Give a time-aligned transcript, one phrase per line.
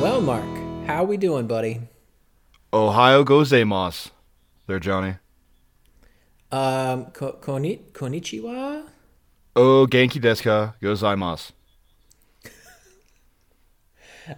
[0.00, 0.44] Well, Mark,
[0.86, 1.80] how we doing, buddy?
[2.72, 4.10] Ohayo gozaimasu.
[4.66, 5.14] There, Jonny.
[6.50, 8.84] Um, ko- koni- konnichiwa?
[9.56, 11.52] Oh, genki desu ka gozaimasu.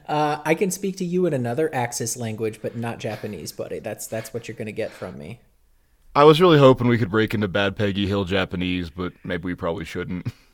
[0.08, 3.80] Uh, I can speak to you in another Axis language, but not Japanese, buddy.
[3.80, 5.40] That's that's what you're gonna get from me.
[6.16, 9.54] I was really hoping we could break into Bad Peggy Hill Japanese, but maybe we
[9.54, 10.26] probably shouldn't.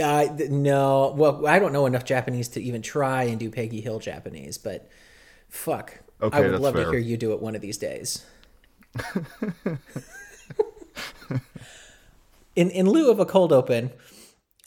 [0.00, 3.98] Uh, no, well, I don't know enough Japanese to even try and do Peggy Hill
[3.98, 4.88] Japanese, but
[5.48, 8.24] fuck, I would love to hear you do it one of these days.
[12.56, 13.90] in in lieu of a cold open,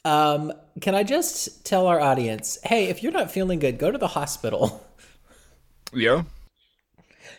[0.06, 0.52] um,
[0.82, 4.08] can I just tell our audience, hey, if you're not feeling good, go to the
[4.08, 4.86] hospital.
[5.96, 6.24] Yeah?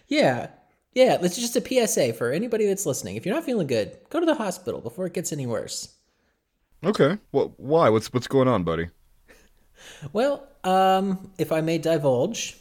[0.07, 0.49] yeah,
[0.95, 1.19] yeah.
[1.21, 3.17] It's just a PSA for anybody that's listening.
[3.17, 5.95] If you're not feeling good, go to the hospital before it gets any worse.
[6.85, 7.19] Okay.
[7.33, 7.89] Well, why?
[7.89, 8.91] What's what's going on, buddy?
[10.13, 12.57] Well, um, if I may divulge,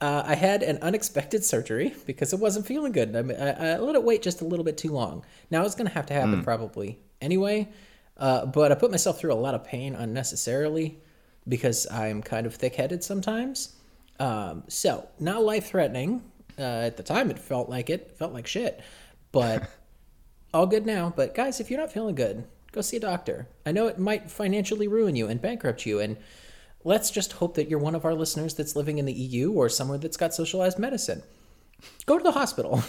[0.00, 3.14] uh, I had an unexpected surgery because it wasn't feeling good.
[3.16, 5.24] I, I, I let it wait just a little bit too long.
[5.50, 7.68] Now it's going to have to happen probably anyway,
[8.16, 11.00] uh, but I put myself through a lot of pain unnecessarily
[11.48, 13.76] because I'm kind of thick-headed sometimes.
[14.20, 16.22] Um, so not life-threatening.
[16.58, 18.80] Uh, at the time, it felt like it felt like shit,
[19.30, 19.70] but
[20.54, 21.12] all good now.
[21.14, 23.48] But guys, if you're not feeling good, go see a doctor.
[23.66, 26.16] I know it might financially ruin you and bankrupt you, and
[26.84, 29.68] let's just hope that you're one of our listeners that's living in the EU or
[29.68, 31.22] somewhere that's got socialized medicine.
[32.06, 32.82] Go to the hospital.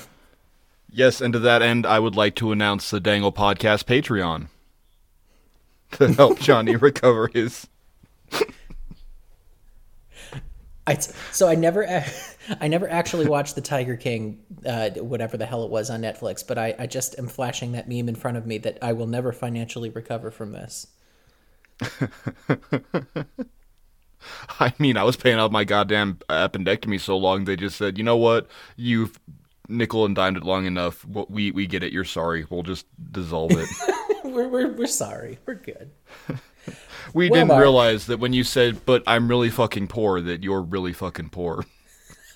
[0.92, 4.48] Yes, and to that end, I would like to announce the Dangle Podcast Patreon
[5.92, 7.68] to help Jonny recover his.
[10.90, 10.98] I,
[11.32, 12.04] so I never,
[12.62, 16.46] I never actually watched the Tiger King, uh, whatever the hell it was on Netflix.
[16.46, 19.08] But I, I just am flashing that meme in front of me that I will
[19.08, 20.88] never financially recover from this.
[24.60, 28.04] I mean, I was paying out my goddamn appendectomy so long, they just said, you
[28.04, 28.48] know what?
[28.76, 29.18] You've
[29.70, 31.06] nickel and dimed it long enough.
[31.06, 31.94] We, we get it.
[31.94, 32.46] You're sorry.
[32.50, 33.70] We'll just dissolve it.
[34.24, 35.40] we're, we're, we're sorry.
[35.46, 35.92] We're good.
[37.14, 37.62] We Well, didn't Mark.
[37.62, 41.66] realize that when you said, but I'm really fucking poor, that you're really fucking poor.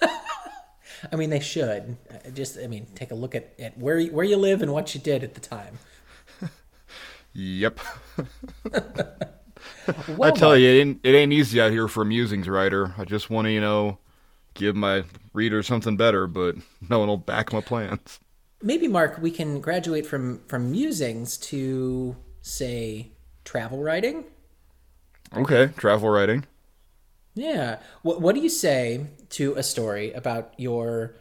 [1.12, 1.98] I mean, they should.
[2.34, 4.96] Just, I mean, take a look at, at where you, where you live and what
[4.96, 5.80] you did at the time.
[7.34, 7.80] Yep.
[10.08, 12.48] Well, I tell Mark, you, it ain't, it ain't easy out here for a musings
[12.48, 12.94] writer.
[12.98, 13.98] I just want to, you know,
[14.54, 16.56] give my reader something better, but
[16.90, 18.20] no one will back my plans.
[18.64, 23.12] Maybe Mark, we can graduate from from musings to say
[23.44, 24.26] travel writing.
[25.36, 26.46] Okay, travel writing.
[27.36, 27.80] Yeah.
[28.02, 31.16] What What do you say to a story about your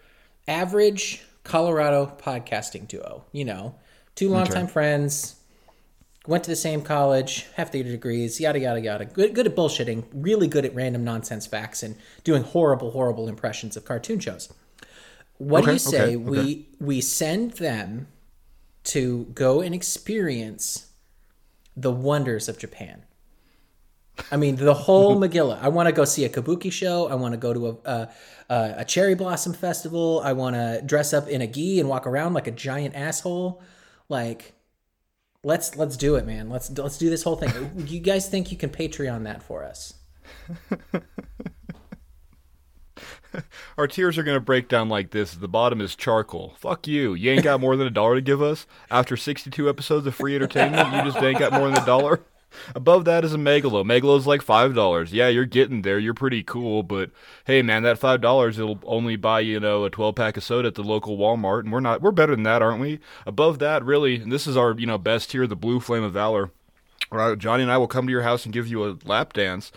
[0.47, 3.25] average Colorado podcasting duo?
[3.33, 3.75] You know,
[4.15, 5.37] two longtime friends,
[6.27, 9.05] went to the same college, half theater degrees, yada yada yada.
[9.05, 13.77] Good good at bullshitting, really good at random nonsense facts, and doing horrible horrible impressions
[13.77, 14.53] of cartoon shows.
[15.43, 18.07] What do you say okay, we we send them
[18.85, 20.93] to go and experience
[21.77, 23.05] the wonders of Japan?
[24.31, 25.61] I mean, the whole Megillah.
[25.61, 27.09] I want to go see a kabuki show.
[27.09, 28.09] I want to go to a a,
[28.51, 30.21] a, a cherry blossom festival.
[30.25, 33.63] I want to dress up in a gi and walk around like a giant asshole.
[34.09, 34.55] Like,
[35.43, 36.51] let's let's do it, man.
[36.51, 37.87] Let's let's do this whole thing.
[37.89, 39.95] You guys think you can Patreon that for us?
[43.79, 45.35] Our tiers are going to break down like this.
[45.35, 46.55] The bottom is charcoal.
[46.59, 47.15] Fuck you.
[47.15, 48.67] You ain't got more than a dollar to give us?
[48.91, 52.21] After 62 episodes of free entertainment, you just ain't got more than a dollar?
[52.75, 53.85] Above that is a Megalo.
[53.85, 55.09] Megalo's like $5.
[55.11, 55.99] Yeah, you're getting there.
[55.99, 57.11] You're pretty cool, but
[57.47, 60.75] hey, man, that $5, it'll only buy, you know, a 12 pack of soda at
[60.75, 63.01] the local Walmart, and we're not, we're better than that, aren't we?
[63.27, 66.51] Above that, really, this is our, you know, best tier, the Blue Flame of Valor.
[67.37, 69.71] Jonny and I will come to your house and give you a lap dance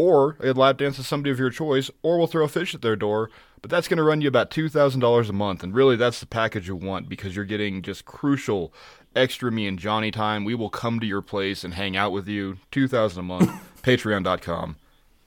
[0.00, 2.82] or a lap dance with somebody of your choice, or we'll throw a fish at
[2.82, 3.30] their door.
[3.62, 5.62] But that's going to run you about $2,000 a month.
[5.62, 8.72] And really, that's the package you want because you're getting just crucial
[9.14, 10.44] extra me and Jonny time.
[10.44, 12.56] We will come to your place and hang out with you.
[12.70, 13.50] 2000 a month.
[13.82, 14.76] Patreon.com.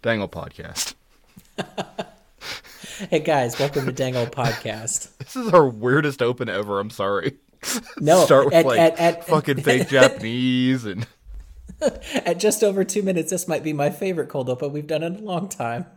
[0.02, 0.96] Dangle Podcast.
[3.10, 5.10] Hey guys, welcome to Dangle Podcast.
[5.18, 6.80] This is our weirdest open ever.
[6.80, 7.38] I'm sorry.
[7.98, 11.08] No, Start with at- like at- at- fucking fake Japanese and.
[12.26, 15.16] At just over two minutes, this might be my favorite cold open we've done in
[15.16, 15.86] a long time.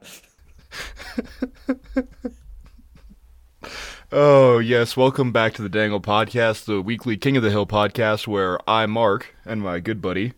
[4.12, 4.97] Oh, yes.
[4.97, 8.87] Welcome back to the Dangle Podcast, the weekly King of the Hill podcast, where I,
[8.87, 10.33] Mark, and my good buddy,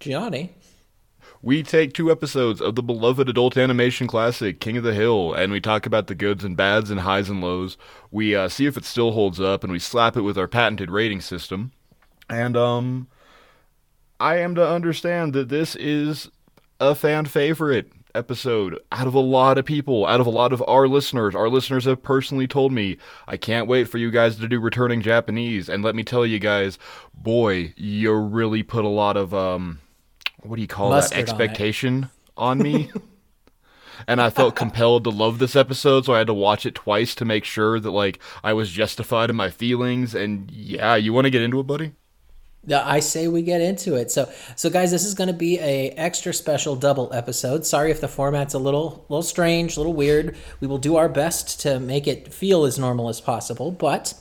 [0.00, 0.54] Jonny.
[1.42, 5.52] we take two episodes of the beloved adult animation classic, King of the Hill, and
[5.52, 7.76] we talk about the goods and bads and highs and lows.
[8.10, 10.90] We uh, see if it still holds up, and we slap it with our patented
[10.90, 11.72] rating system.
[12.30, 13.08] And, um,
[14.20, 16.30] I am to understand that this is
[16.80, 17.90] a fan favorite.
[18.14, 21.34] episode out of a lot of people, out of a lot of our listeners.
[21.34, 22.96] Our listeners have personally told me,
[23.26, 25.68] I can't wait for you guys to do returning Japanese.
[25.68, 26.78] And let me tell you guys,
[27.12, 29.80] boy, you really put a lot of um
[30.42, 32.90] what do you call Mustard that on expectation on, me.
[34.06, 37.14] and I felt compelled to love this episode, so I had to watch it twice
[37.16, 40.14] to make sure that like I was justified in my feelings.
[40.14, 41.92] And yeah, you want to get into it, buddy?
[42.72, 44.10] I say we get into it.
[44.10, 47.66] So, so guys, this is going to be a extra special double episode.
[47.66, 50.36] Sorry if the format's a little, little strange, a little weird.
[50.60, 53.70] We will do our best to make it feel as normal as possible.
[53.70, 54.14] But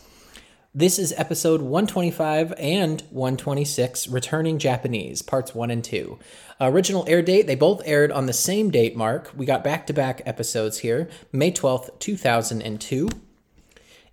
[0.75, 6.18] this is episode 125 and 126, returning Japanese, parts one and two.
[6.60, 9.31] Original air date, they both aired on the same date mark.
[9.36, 13.07] We got back to back episodes here, May 12th, 2002.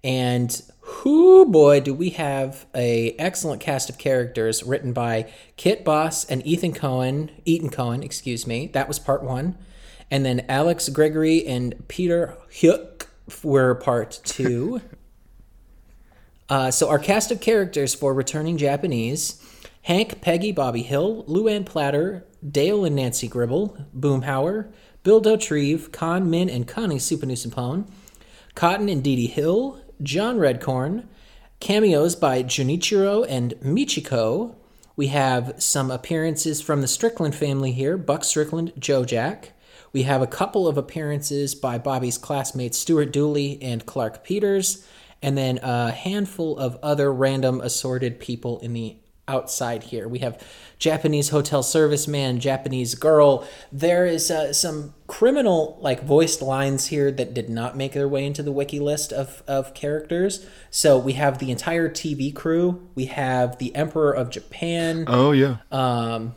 [0.05, 0.62] And
[1.04, 6.46] whoo boy, do we have a excellent cast of characters written by Kit Boss and
[6.46, 8.69] Ethan Cohen, Etan Cohen, excuse me.
[8.69, 9.56] That was part one.
[10.10, 13.06] And then Alex Gregory and Peter Huyck
[13.42, 14.81] were part two.
[16.48, 19.44] uh, so our cast of characters for returning Japanese
[19.82, 24.70] Hank, Peggy, Bobby Hill, Luann Platter, Dale and Nancy Gribble, Boomhauer,
[25.02, 27.90] Bill Dauterive, Kahn Minh and Connie Souphanousinphone,
[28.54, 31.05] Cotton and Dee Dee Hill, John Redcorn,
[31.61, 34.55] cameos by Junichiro and Michiko.
[34.97, 39.52] We have some appearances from the Strickland family here Buck Strickland, Joe Jack.
[39.93, 44.87] We have a couple of appearances by Bobby's classmates Stuart Dooley and Clark Peters,
[45.20, 48.97] and then a handful of other random assorted people in the
[49.31, 50.09] outside here.
[50.09, 50.43] We have
[50.79, 53.47] Japanese hotel serviceman, Japanese girl.
[53.71, 58.25] There is uh, some criminal like voiced lines here that did not make their way
[58.27, 60.47] into the wiki list of, of characters.
[60.71, 62.88] So we have the entire TV crew.
[62.94, 65.59] We have the Emperor of Japan Oh yeah.
[65.71, 66.35] um,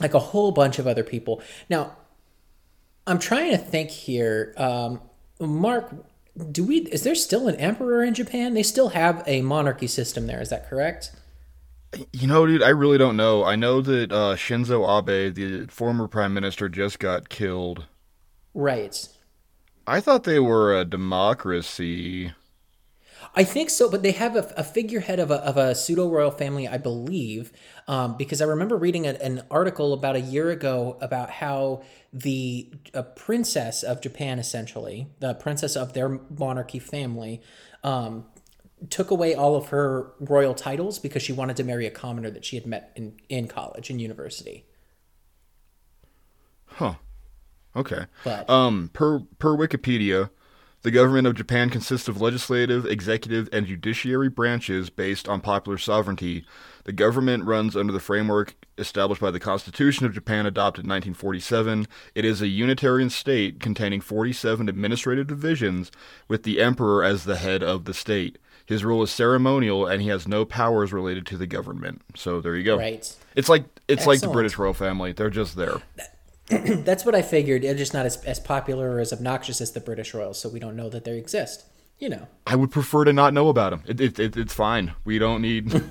[0.00, 1.42] like a whole bunch of other people.
[1.68, 1.96] Now,
[3.06, 4.54] I'm trying to think here.
[4.56, 5.00] Um,
[5.40, 5.92] Mark,
[6.52, 6.78] do we?
[6.78, 8.54] Is there still an emperor in Japan?
[8.54, 10.40] They still have a monarchy system there.
[10.40, 11.10] Is that correct?
[12.12, 13.44] You know, dude, I really don't know.
[13.44, 17.84] I know that uh, Shinzo Abe, the former prime minister, just got killed.
[18.54, 19.08] Right.
[19.86, 22.32] I thought they were a democracy.
[23.34, 26.30] I think so, but they have a, a figurehead of a, of a pseudo royal
[26.30, 27.52] family, I believe,
[27.88, 32.70] um, because I remember reading a, an article about a year ago about how the
[32.92, 37.40] a princess of Japan, essentially, the princess of their monarchy family,
[37.82, 38.26] um,
[38.90, 42.44] took away all of her royal titles because she wanted to marry a commoner that
[42.44, 44.64] she had met in, in college and university.
[46.66, 46.94] Huh.
[47.74, 48.06] Okay.
[48.24, 50.30] But Um, per per Wikipedia,
[50.82, 56.44] the government of Japan consists of legislative, executive, and judiciary branches based on popular sovereignty.
[56.84, 61.86] The government runs under the framework established by the Constitution of Japan adopted in 1947.
[62.14, 65.92] It is a unitarian state containing 47 administrative divisions
[66.26, 68.38] with the emperor as the head of the state.
[68.66, 72.02] His rule is ceremonial and he has no powers related to the government.
[72.14, 72.78] So there you go.
[72.78, 73.16] right.
[73.34, 75.12] It's like it's like the British royal family.
[75.12, 75.82] They're just there.
[76.48, 77.62] That's what I figured.
[77.62, 80.60] They're just not as, as popular or as obnoxious as the British royals, so we
[80.60, 81.64] don't know that they exist.
[81.98, 82.26] You know.
[82.46, 83.82] I would prefer to not know about them.
[83.86, 84.92] It, it, it, it's fine.
[85.04, 85.82] We don't need.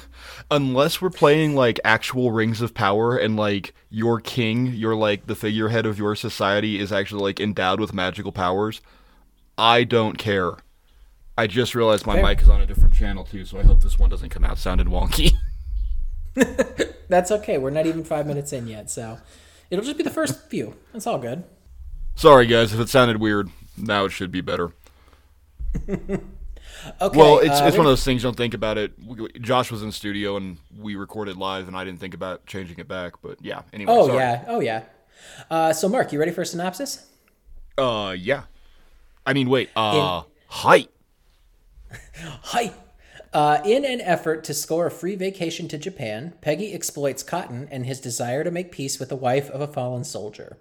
[0.50, 5.36] Unless we're playing like actual Rings of Power and like your king, you're like the
[5.36, 8.80] figurehead of your society is actually like endowed with magical powers.
[9.56, 10.54] I don't care.
[11.40, 12.22] I just realized my Fair.
[12.22, 14.58] mic is on a different channel too, so I hope this one doesn't come out
[14.58, 15.32] sounding wonky.
[17.08, 17.56] That's okay.
[17.56, 19.16] We're not even five minutes in yet, so
[19.70, 20.74] it'll just be the first few.
[20.92, 21.44] That's all good.
[22.14, 23.48] Sorry guys if it sounded weird.
[23.78, 24.72] Now it should be better.
[27.02, 27.18] Okay.
[27.18, 28.22] Well, it's uh, it's one of those things.
[28.22, 28.92] Don't think about it.
[29.04, 32.78] We- Josh was in studio and we recorded live, and I didn't think about changing
[32.78, 33.20] it back.
[33.20, 33.62] But yeah.
[33.74, 33.92] Anyway.
[33.92, 34.18] Oh sorry.
[34.18, 34.44] yeah.
[34.48, 34.84] Oh yeah.
[35.50, 37.06] Uh, so Mark, you ready for a synopsis?
[37.76, 38.44] Uh, yeah.
[39.26, 39.68] I mean, wait.
[39.76, 40.90] Uh, height.
[42.22, 42.72] Hi.
[43.32, 47.86] Uh, in an effort to score a free vacation to Japan, Peggy exploits Cotton and
[47.86, 50.58] his desire to make peace with the wife of a fallen soldier.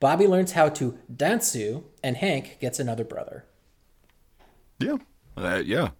[0.00, 3.44] Bobby learns how to dansu, and Hank gets another brother.
[4.78, 4.96] Yeah.
[5.36, 5.90] Uh, yeah.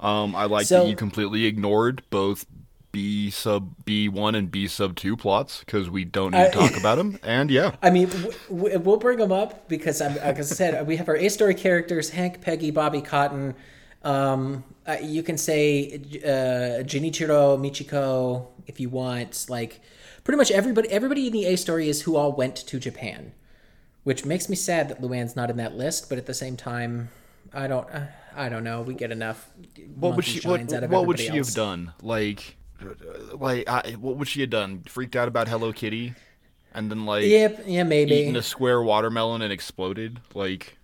[0.00, 2.46] Um, I like So- that you completely ignored both
[2.92, 6.68] B sub B one and B sub two plots because we don't need to I-
[6.68, 7.18] talk about them.
[7.22, 10.86] And yeah, I mean, w- w- we'll bring them up because, I'm, like I said,
[10.86, 13.54] we have our A story characters: Hank, Peggy, Bobby, Cotton.
[14.06, 19.46] Um, uh, you can say uh, Junichiro, Michiko, if you want.
[19.48, 19.80] Like,
[20.24, 20.88] pretty much everybody.
[20.90, 23.32] Everybody in the A story is who all went to Japan,
[24.04, 26.08] which makes me sad that Luann's not in that list.
[26.08, 27.10] But at the same time,
[27.52, 27.88] I don't.
[27.90, 28.82] Uh, I don't know.
[28.82, 29.50] We get enough.
[29.96, 31.48] what would she what, out of what would she else.
[31.48, 31.92] have done?
[32.02, 32.56] Like,
[33.32, 34.82] like I, what would she have done?
[34.86, 36.14] Freaked out about Hello Kitty?
[36.76, 38.14] and then like Yep, yeah, maybe.
[38.14, 40.20] eaten a square watermelon and exploded.
[40.34, 40.78] Like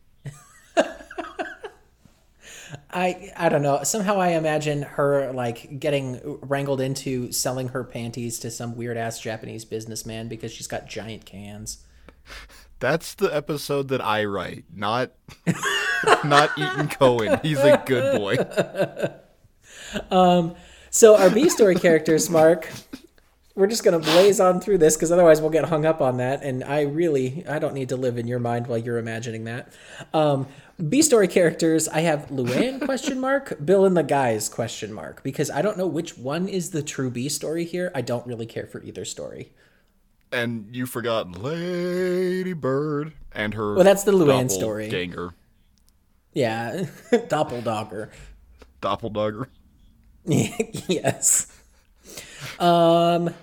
[2.92, 3.82] I I don't know.
[3.84, 9.20] Somehow I imagine her like getting wrangled into selling her panties to some weird ass
[9.20, 11.78] Japanese businessman because she's got giant cans.
[12.80, 15.12] that's the episode that I write, not
[16.24, 17.40] not Etan Cohen.
[17.42, 18.36] He's a good boy.
[20.10, 20.54] Um
[20.90, 22.70] So our B story characters, Mark.
[23.54, 26.42] We're just gonna blaze on through this because otherwise we'll get hung up on that,
[26.42, 29.72] and I really I don't need to live in your mind while you're imagining that.
[30.14, 30.46] Um,
[30.88, 35.50] B story characters, I have Luann question mark, Bill and the guys question mark because
[35.50, 37.92] I don't know which one is the true B story here.
[37.94, 39.52] I don't really care for either story.
[40.32, 43.74] And you forgot Lady Bird and her.
[43.74, 44.88] Well, that's the Luann story.
[44.88, 45.34] Ganger,
[46.32, 48.08] Yeah, doppeldogger.
[48.80, 49.48] doppelganger.
[50.24, 51.51] yes.
[52.58, 53.34] Um.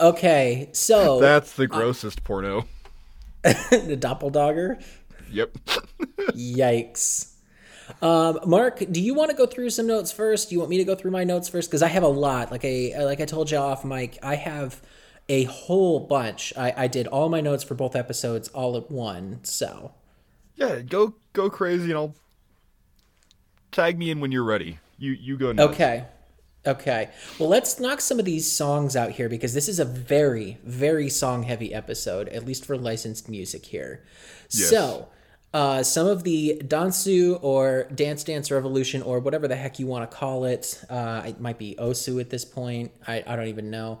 [0.00, 2.66] Okay, so That's the grossest porno.
[3.42, 4.78] the doppelganger.
[5.30, 5.58] Yep.
[6.32, 7.32] Yikes.
[8.00, 10.48] Um, Mark, do you want to go through some notes first?
[10.48, 11.68] Do you want me to go through my notes first?
[11.70, 12.50] Because I have a lot.
[12.50, 14.80] Like I like I told you off mic, I have
[15.28, 16.52] a whole bunch.
[16.56, 19.40] I, I did all my notes for both episodes all at one.
[19.44, 19.92] So
[20.56, 22.14] Yeah, go go crazy and I'll
[23.72, 24.78] tag me in when you're ready.
[24.98, 25.74] You you go next.
[25.74, 26.04] okay,
[26.66, 27.10] okay.
[27.38, 31.08] Well, let's knock some of these songs out here because this is a very very
[31.08, 34.04] song heavy episode, at least for licensed music here.
[34.50, 34.70] Yes.
[34.70, 35.08] So.
[35.52, 40.10] Uh, some of the Dansu or Dance Dance Revolution or whatever the heck you want
[40.10, 42.90] to call it, uh, it might be Osu at this point.
[43.06, 44.00] I, I don't even know.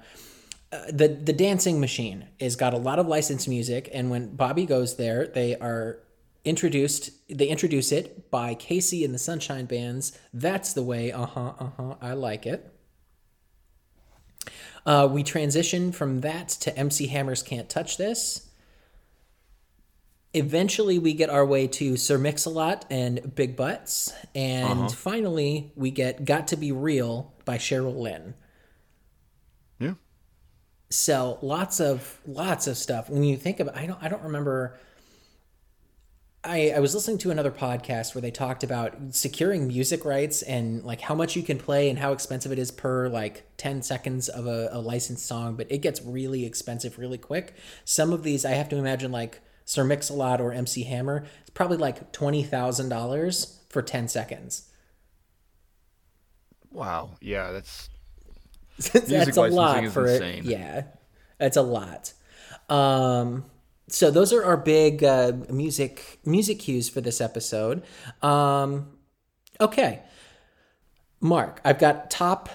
[0.72, 4.66] Uh, the the dancing machine has got a lot of licensed music, and when Bobby
[4.66, 6.00] goes there, they are
[6.44, 7.10] introduced.
[7.28, 10.18] They introduce it by KC and the Sunshine Bands.
[10.32, 11.12] That's the way.
[11.12, 11.52] Uh huh.
[11.58, 11.94] Uh huh.
[12.00, 12.70] I like it.
[14.86, 18.48] Uh, we transition from that to MC Hammer's "Can't Touch This."
[20.34, 26.24] Eventually, we get our way to Sir Mix-a-Lot and Big Butts, and finally, we get
[26.24, 28.34] "Got to Be Real" by Cheryl Lynn.
[29.78, 29.94] Yeah.
[30.90, 33.08] So lots of lots of stuff.
[33.08, 34.78] When you think about, I don't I don't remember.
[36.46, 40.84] I, I was listening to another podcast where they talked about securing music rights and
[40.84, 44.28] like how much you can play and how expensive it is per like 10 seconds
[44.28, 47.54] of a, a licensed song, but it gets really expensive really quick.
[47.86, 51.78] Some of these I have to imagine like Sir Mix-a-Lot or MC Hammer, it's probably
[51.78, 54.70] like $20,000 for 10 seconds.
[56.70, 57.12] Wow.
[57.22, 57.88] Yeah, that's
[58.92, 60.40] that's a lot for insane.
[60.40, 60.44] it.
[60.44, 60.82] Yeah,
[61.38, 62.12] that's a lot.
[62.68, 63.44] Um,
[63.88, 67.82] so those are our big uh, music music cues for this episode.
[68.22, 68.88] Um,
[69.60, 70.02] okay,
[71.20, 72.48] Mark, I've got top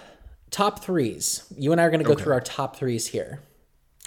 [0.50, 1.52] top threes.
[1.56, 3.42] You and I are going to go through our top threes here,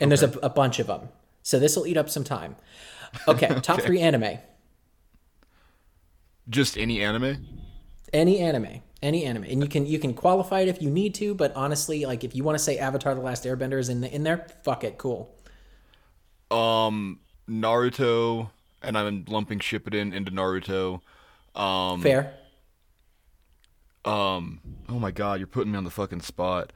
[0.00, 1.08] and there's a, a bunch of them.
[1.42, 2.56] So this will eat up some time.
[3.28, 4.38] Okay, top three anime.
[6.48, 7.46] just any anime.
[8.12, 11.34] Any anime, any anime, and you can you can qualify it if you need to.
[11.34, 14.12] But honestly, like if you want to say Avatar: The Last Airbender is in the,
[14.12, 15.34] in there, fuck it, cool.
[16.52, 18.50] Um, Naruto,
[18.82, 21.00] and I'm lumping Shippuden into Naruto.
[21.58, 22.34] Um, Fair.
[24.04, 26.72] um, oh my god, you're putting me on the fucking spot.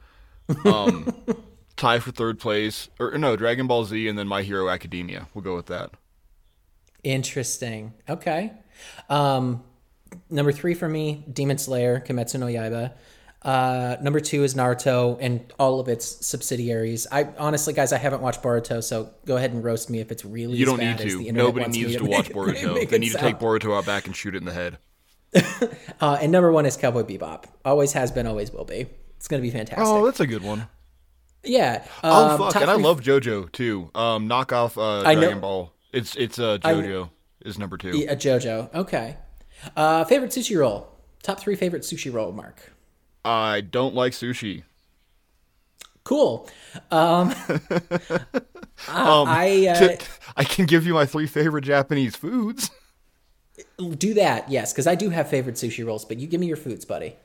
[0.65, 1.13] Um,
[1.75, 5.27] tie for third place, or no, Dragon Ball Z, and then My Hero Academia.
[5.33, 5.91] We'll go with that.
[7.03, 7.93] Interesting.
[8.09, 8.51] Okay.
[9.09, 9.63] Um,
[10.29, 12.93] number three for me, Demon Slayer, Kimetsu no Yaiba.
[13.43, 17.07] Uh, number two is Naruto and all of its subsidiaries.
[17.11, 20.25] I honestly, guys, I haven't watched Boruto, so go ahead and roast me if it's
[20.25, 20.57] really.
[20.57, 21.31] You don't bad need as to.
[21.31, 22.89] Nobody needs to make watch it- Boruto.
[22.89, 23.37] They need to take.
[23.39, 24.77] Boruto out back and shoot it in the head.
[25.99, 27.45] Uh, and number one is Cowboy Bebop.
[27.65, 28.85] Always has been, always will be.
[29.15, 29.83] It's gonna be fantastic.
[29.83, 30.67] Oh, that's a good one.
[31.43, 31.83] yeah.
[32.03, 33.89] Oh um, fuck, and I love JoJo too.
[33.95, 35.73] Um, knock off uh, I know- Dragon Ball.
[35.91, 37.09] It's it's uh JoJo
[37.45, 37.97] is number two.
[37.97, 38.75] Yeah, JoJo.
[38.75, 39.17] Okay.
[39.75, 40.87] Uh, favorite sushi roll.
[41.23, 42.31] Top three favorite sushi roll.
[42.31, 42.71] Mark.
[43.27, 44.63] I don't like sushi.
[46.03, 46.47] Cool.
[46.91, 47.33] Um,
[48.87, 50.05] Um, I uh, t-
[50.35, 52.69] I can give you my three favorite Japanese foods.
[53.97, 54.49] do that.
[54.49, 56.05] Yes, because I do have favorite sushi rolls.
[56.05, 57.15] But you give me your foods, buddy.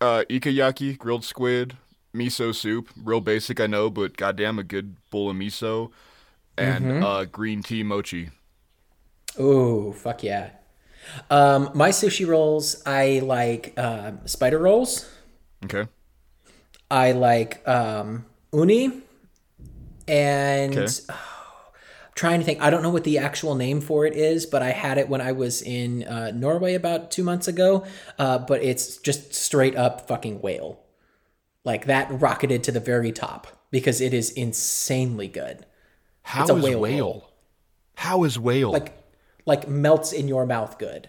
[0.00, 1.76] Uh, ikayaki, grilled squid,
[2.14, 2.88] miso soup.
[2.96, 5.90] Real basic, I know, but goddamn, a good bowl of miso,
[6.58, 7.02] and Mm-hmm.
[7.02, 8.30] uh, green tea mochi.
[9.40, 10.50] Ooh, fuck yeah.
[11.30, 15.08] Um, my sushi rolls, I like um, spider rolls.
[15.64, 15.86] Okay.
[16.90, 19.02] I like um, uni,
[20.08, 20.92] and Okay.
[21.08, 22.60] oh, I'm trying to think.
[22.60, 25.20] I don't know what the actual name for it is, but I had it when
[25.20, 27.84] I was in uh, Norway about two months ago.
[28.18, 30.80] Uh, but it's just straight up fucking whale.
[31.64, 35.64] Like that rocketed to the very top because it is insanely good.
[36.22, 37.30] How It's a is whale whale?
[37.96, 38.72] How is whale?
[38.72, 38.92] Like
[39.46, 41.08] like melts in your mouth good.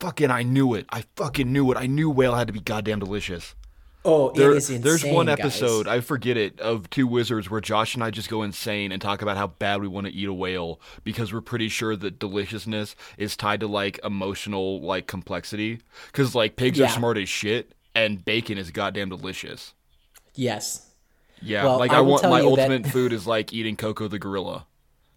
[0.00, 0.86] Fucking, I knew it.
[0.90, 1.76] I fucking knew it.
[1.78, 3.54] I knew whale had to be goddamn delicious.
[4.02, 4.82] Oh, There- it is insane.
[4.82, 5.38] there's one guys.
[5.38, 9.02] episode I forget it of two wizards where Josh and I just go insane and
[9.02, 12.18] talk about how bad we want to eat a whale because we're pretty sure that
[12.18, 15.80] deliciousness is tied to like emotional like complexity.
[16.06, 16.86] Because like pigs Yeah.
[16.86, 19.74] are smart as shit and bacon is goddamn delicious.
[20.34, 20.86] Yes.
[21.42, 24.08] Yeah, Well, like I I, want my you that- ultimate food is like eating Coco
[24.08, 24.66] the gorilla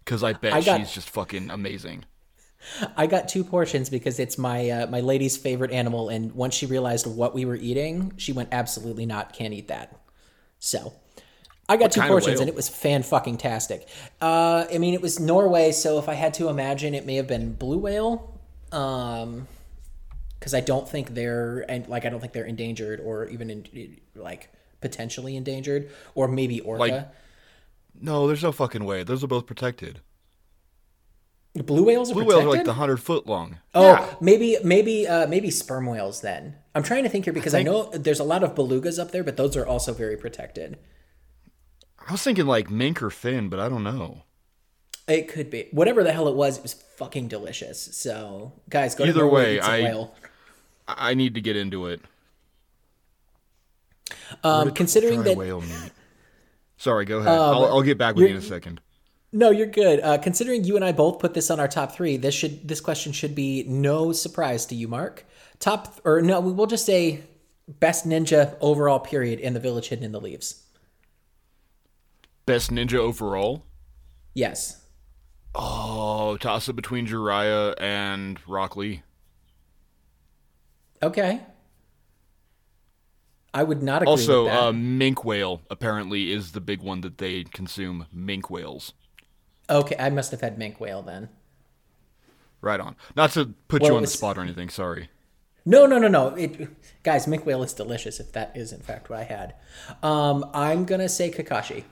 [0.04, 2.04] because I bet I got- she's just fucking amazing.
[2.96, 6.66] I got two portions because it's my uh, my lady's favorite animal, and once she
[6.66, 9.32] realized what we were eating, she went absolutely not.
[9.32, 9.98] Can't eat that.
[10.58, 10.94] So
[11.68, 13.86] I got two portions, and it was fan fucking tastic.
[14.20, 17.26] Uh, I mean, it was Norway, so if I had to imagine, it may have
[17.26, 18.38] been blue whale.
[18.72, 19.46] Um,
[20.38, 23.96] because I don't think they're and like I don't think they're endangered or even in,
[24.14, 24.50] like
[24.82, 26.80] potentially endangered, or maybe orca.
[26.80, 27.08] Like-
[27.98, 29.04] No, there's no fucking way.
[29.04, 30.00] Those are both protected.
[31.54, 32.44] Blue whales are Blue protected.
[32.46, 33.58] whales are like the hundred foot long.
[33.74, 34.14] Oh, Yeah.
[34.20, 36.56] maybe maybe uh, maybe sperm whales then.
[36.74, 39.12] I'm trying to think here because I, think- know there's a lot of belugas up
[39.12, 40.78] there, but those are also very protected.
[42.06, 44.22] I was thinking like minke or fin, but I don't know.
[45.06, 46.56] It could be whatever the hell it was.
[46.56, 47.80] It was fucking delicious.
[47.96, 50.14] So guys, go Either Norway, way, I- whale.
[50.88, 52.00] I I need to get into it.
[54.42, 55.92] Um, considering that whale meat.
[56.76, 57.28] Sorry, go ahead.
[57.32, 58.80] I'll, I'll get back with you in a second.
[59.36, 59.98] No, you're good.
[60.00, 62.80] Uh, considering you and I both put this on our top three, this should this
[62.80, 65.26] question should be no surprise to you, Mark.
[65.58, 67.24] Top or no, we will just say
[67.66, 70.62] best ninja overall period in the village hidden in the leaves.
[72.46, 73.64] Best ninja overall.
[74.34, 74.82] Yes.
[75.52, 79.02] Oh, toss it between Jiraiya and Rock Lee.
[81.02, 81.40] Okay.
[83.52, 84.62] I would not agree Also, with that.
[84.62, 88.06] uh, minke whale apparently is the big one that they consume.
[88.14, 88.92] Minke whales.
[89.68, 91.28] Okay, I must have had minke whale then.
[92.60, 92.96] Right on.
[93.16, 94.68] Not to put Well, you on the spot or anything.
[94.68, 95.10] Sorry.
[95.66, 96.28] No, no, no, no.
[96.34, 96.68] It,
[97.02, 98.20] guys, minke whale is delicious.
[98.20, 99.54] If that is in fact what I had,
[100.02, 101.84] um, I'm gonna say Kakashi.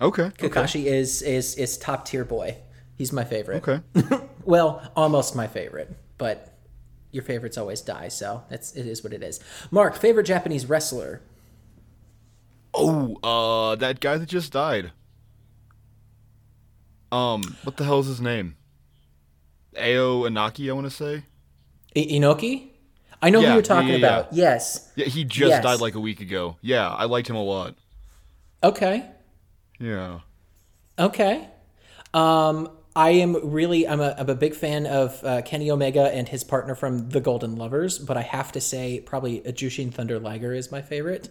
[0.00, 0.24] Okay.
[0.24, 0.48] Okay.
[0.48, 2.56] Kakashi is is is top tier boy.
[2.96, 3.66] He's my favorite.
[3.66, 3.80] Okay.
[4.44, 6.52] Well, almost my favorite, but
[7.12, 9.38] your favorites always die, so it's it is what it is.
[9.70, 11.20] Mark, favorite Japanese wrestler.
[12.74, 14.92] Oh, uh, that guy that just died.
[17.12, 18.56] Um, what the hell is his name?
[19.76, 21.24] Ao Inaki, I want to say.
[21.94, 22.68] I- Inoki.
[23.20, 24.32] I know Yeah, who you're yeah, talking yeah, about.
[24.32, 24.90] Yes.
[24.96, 25.62] Yeah, he just Yes.
[25.62, 26.56] died like a week ago.
[26.60, 27.76] Yeah, I liked him a lot.
[28.64, 29.04] Okay.
[29.78, 30.20] Yeah.
[30.98, 31.46] Okay.
[32.14, 36.28] Um, I am really I'm a, I'm a big fan of uh, Kenny Omega and
[36.28, 40.52] his partner from The Golden Lovers, but I have to say probably Jushin Thunder Liger
[40.52, 41.28] is my favorite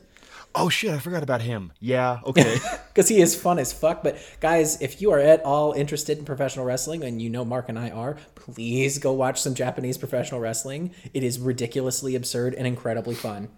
[0.53, 1.71] Oh shit, I forgot about him.
[1.79, 2.19] Yeah.
[2.25, 2.57] Okay.
[2.93, 4.03] because he is fun as fuck.
[4.03, 7.69] But guys, if you are at all interested in professional wrestling, and you know Mark
[7.69, 10.93] and I are, please go watch some Japanese professional wrestling.
[11.13, 13.49] It is ridiculously absurd and incredibly fun.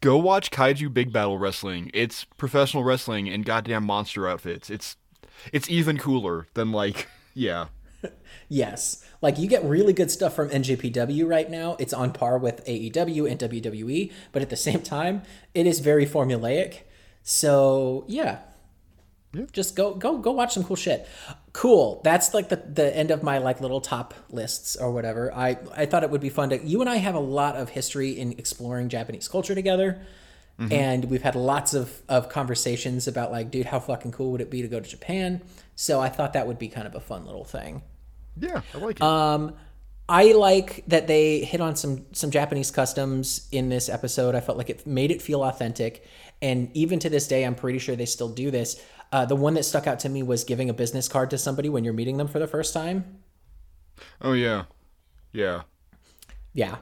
[0.00, 1.90] Go watch Kaiju Big Battel Wrestling.
[1.92, 4.70] It's professional wrestling in goddamn monster outfits.
[4.70, 4.96] It's
[5.52, 7.66] it's even cooler than like yeah.
[8.48, 9.04] Yes.
[9.22, 11.76] Like you get really good stuff from NJPW right now.
[11.78, 15.22] It's on par with AEW and WWE, but at the same time,
[15.54, 16.80] it is very formulaic.
[17.22, 18.38] So, yeah.
[19.52, 21.06] Just go go go watch some cool shit.
[21.52, 22.00] Cool.
[22.04, 25.34] That's like the the end of my like little top lists or whatever.
[25.34, 27.70] I I thought it would be fun to you and I have a lot of
[27.70, 30.00] history in exploring Japanese culture together.
[30.58, 34.50] And we've had lots of, of conversations about like, dude, how fucking cool would it
[34.50, 35.42] be to go to Japan?
[35.74, 37.82] So I thought that would be kind of a fun little thing.
[38.38, 39.02] Yeah, I like it.
[39.02, 39.54] Um,
[40.08, 44.34] I like that they hit on some some Japanese customs in this episode.
[44.34, 46.06] I felt like it made it feel authentic,
[46.40, 48.80] and even to this day, I'm pretty sure they still do this.
[49.12, 51.68] Uh, the one that stuck out to me was giving a business card to somebody
[51.68, 53.18] when you're meeting them for the first time.
[54.20, 54.64] oh yeah.
[55.32, 55.62] Yeah.
[56.54, 56.76] Yeah,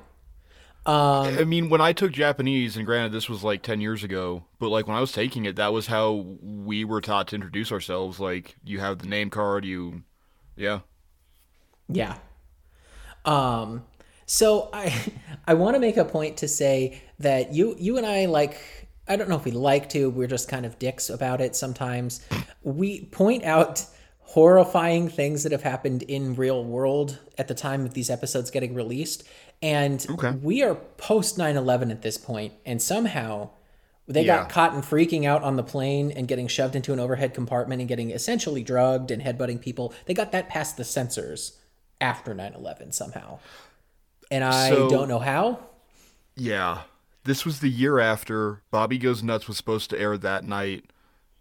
[0.87, 4.44] Um, I mean, when I took Japanese, and granted this was like 10 years ago,
[4.59, 7.73] but like when I was taking it, that was how we were taught to introduce
[7.73, 8.20] ourselves.
[8.20, 10.03] Like, you have the name card, you.
[10.57, 10.81] Yeah.
[11.88, 12.18] Yeah.
[13.25, 13.85] Um
[14.27, 15.12] so I
[15.47, 18.61] I want to make a point to say that you you and I like
[19.07, 22.27] I don't know if we like to, we're just kind of dicks about it sometimes.
[22.62, 23.85] We point out
[24.24, 28.74] horrifying things that have happened in real world at the time of these episodes getting
[28.74, 29.22] released
[29.62, 30.30] and Okay.
[30.42, 33.50] we are post 9/11 at this point and somehow
[34.08, 34.38] they Yeah.
[34.38, 37.80] got caught and freaking out on the plane and getting shoved into an overhead compartment
[37.80, 39.94] and getting essentially drugged and headbutting people.
[40.06, 41.52] They got that past the censors
[42.02, 43.38] after 9/11 somehow.
[44.30, 45.60] And I So- don't know how.
[46.37, 46.82] Yeah.
[47.24, 50.84] This was the year after Bobby Goes Nuts was supposed to air that night.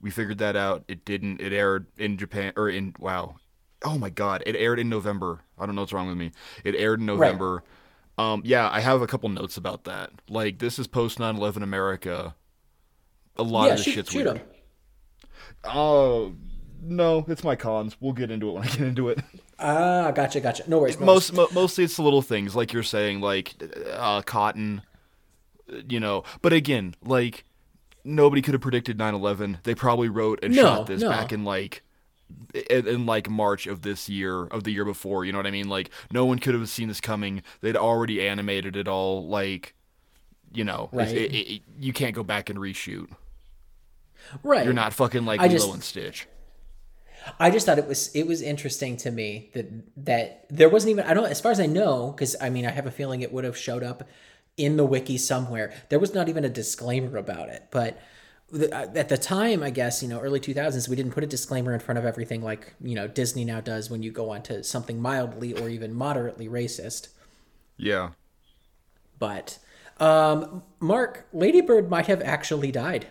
[0.03, 0.83] We figured that out.
[0.89, 1.39] It didn't.
[1.39, 3.37] It aired in Japan or in wow.
[3.85, 4.43] Oh my god!
[4.45, 5.39] It aired in November.
[5.57, 6.31] I don't know what's wrong with me.
[6.65, 7.63] It aired in November.
[8.17, 8.33] Right.
[8.33, 10.11] Um, yeah, I have a couple notes about that.
[10.29, 12.35] Like this is post 9/11 America.
[13.37, 14.41] A lot yeah, of the shit's shoot weird.
[15.63, 16.35] Oh
[16.81, 17.95] no, it's my cons.
[18.01, 19.19] We'll get into it when I get into it.
[19.57, 20.69] Ah, gotcha, gotcha.
[20.69, 20.99] No worries.
[20.99, 23.53] Most mo- mostly it's the little things like you're saying, like
[23.93, 24.81] uh, cotton.
[25.87, 27.45] You know, but again, like
[28.03, 29.63] nobody could have predicted 9/11.
[29.63, 31.09] They probably wrote and no, shot this no.
[31.09, 31.83] back in like
[32.69, 35.25] in, in, like March of this year of the year before.
[35.25, 35.69] You know what I mean?
[35.69, 37.43] Like no one could have seen this coming.
[37.61, 39.27] They'd already animated it all.
[39.27, 39.75] Like
[40.51, 41.07] you know, right.
[41.07, 43.09] it, it, it, you can't go back and reshoot.
[44.43, 44.63] Right.
[44.63, 46.27] You're not fucking like I Lilo just, and Stitch.
[47.39, 49.67] I just thought it was it was interesting to me that
[50.05, 52.71] that there wasn't even I don't as far as I know because I mean I
[52.71, 54.03] have a feeling it would have showed up
[54.57, 55.73] in the wiki somewhere.
[55.89, 57.99] There was not even a disclaimer about it, but
[58.51, 61.23] the, uh, at the time, I guess you know, early two thousands, we didn't put
[61.23, 64.29] a disclaimer in front of everything like you know Disney now does when you go
[64.29, 67.09] on to something mildly or even moderately racist.
[67.77, 68.11] Yeah.
[69.17, 69.57] But
[69.99, 73.07] um, Mark, Ladybird might have actually died.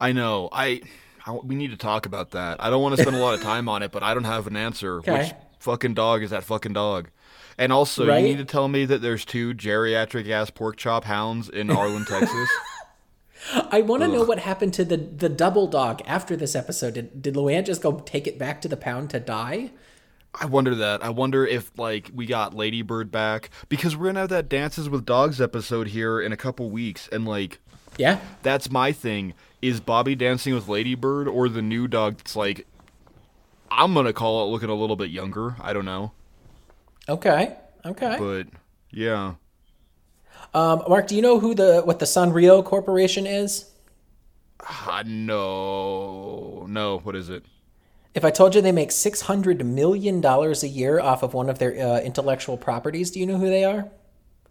[0.00, 0.48] I know.
[0.52, 0.82] I,
[1.26, 2.62] I, we need to talk about that.
[2.62, 4.46] I don't want to spend a lot of time on it, but I don't have
[4.46, 4.98] an answer.
[4.98, 5.18] Okay.
[5.18, 7.10] Which fucking dog is that fucking dog?
[7.58, 8.22] And also, right?
[8.22, 12.04] you need to tell me that there's two geriatric ass pork chop hounds in Arlen,
[12.04, 12.48] Texas.
[13.70, 16.94] I want to know what happened to the the double dog after this episode.
[16.94, 19.70] Did did Luann just go take it back to the pound to die?
[20.34, 21.02] I wonder that.
[21.02, 25.04] I wonder if like we got Ladybird back because we're gonna have that Dances with
[25.04, 27.58] Dogs episode here in a couple weeks, and like,
[27.96, 29.34] yeah, that's my thing.
[29.62, 32.18] Is Bobby dancing with Ladybird or the new dog?
[32.18, 32.66] That's like,
[33.70, 35.56] I'm gonna call it looking a little bit younger.
[35.60, 36.12] I don't know.
[37.08, 37.56] Okay.
[37.84, 38.16] Okay.
[38.18, 38.46] But
[38.90, 39.34] yeah.
[40.54, 43.70] Um, Mark, do you know who the what the Sanrio Corporation is?
[44.60, 46.98] Uh, no, no.
[46.98, 47.44] What is it?
[48.14, 51.48] If I told you they make six hundred million dollars a year off of one
[51.48, 53.88] of their uh, intellectual properties, do you know who they are?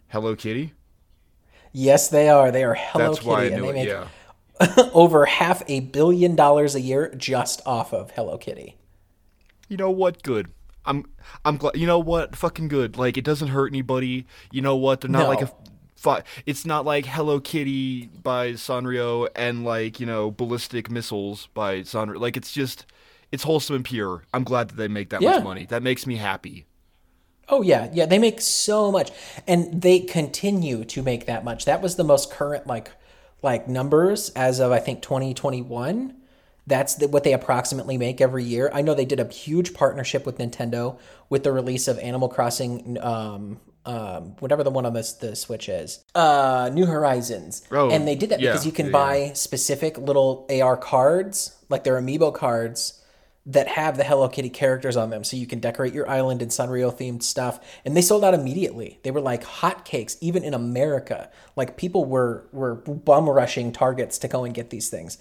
[0.08, 0.72] Hello Kitty.
[1.72, 2.50] Yes, they are.
[2.50, 4.90] They are Hello That's Kitty, why I knew and they it, make yeah.
[4.94, 8.76] over half a billion dollars a year just off of Hello Kitty.
[9.68, 10.22] You know what?
[10.22, 10.50] Good.
[10.88, 11.04] I'm
[11.44, 11.76] I'm glad.
[11.76, 12.34] You know what?
[12.34, 12.96] Fucking good.
[12.96, 14.26] Like it doesn't hurt anybody.
[14.50, 15.02] You know what?
[15.02, 15.28] They're not no.
[15.28, 15.52] like a
[16.46, 22.20] it's not like Hello Kitty by Sanrio and like you know ballistic missiles by Sanrio.
[22.20, 22.86] Like it's just
[23.30, 24.24] it's wholesome and pure.
[24.32, 25.32] I'm glad that they make that yeah.
[25.32, 25.66] much money.
[25.66, 26.66] That makes me happy.
[27.48, 28.06] Oh yeah, yeah.
[28.06, 29.10] They make so much,
[29.46, 31.64] and they continue to make that much.
[31.64, 32.90] That was the most current like
[33.42, 36.14] like numbers as of I think 2021.
[36.68, 38.70] That's the, what they approximately make every year.
[38.72, 40.98] I know they did a huge partnership with Nintendo
[41.30, 45.68] with the release of Animal Crossing um, um, whatever the one on this the Switch
[45.68, 49.16] is, uh, New Horizons, oh, and they did that yeah, because you can yeah, buy
[49.16, 49.32] yeah.
[49.32, 53.02] specific little AR cards, like their amiibo cards
[53.46, 56.48] that have the Hello Kitty characters on them, so you can decorate your island in
[56.50, 57.60] Sanrio themed stuff.
[57.82, 59.00] And they sold out immediately.
[59.04, 61.30] They were like hotcakes, even in America.
[61.56, 65.16] Like people were were bum rushing Targets to go and get these things.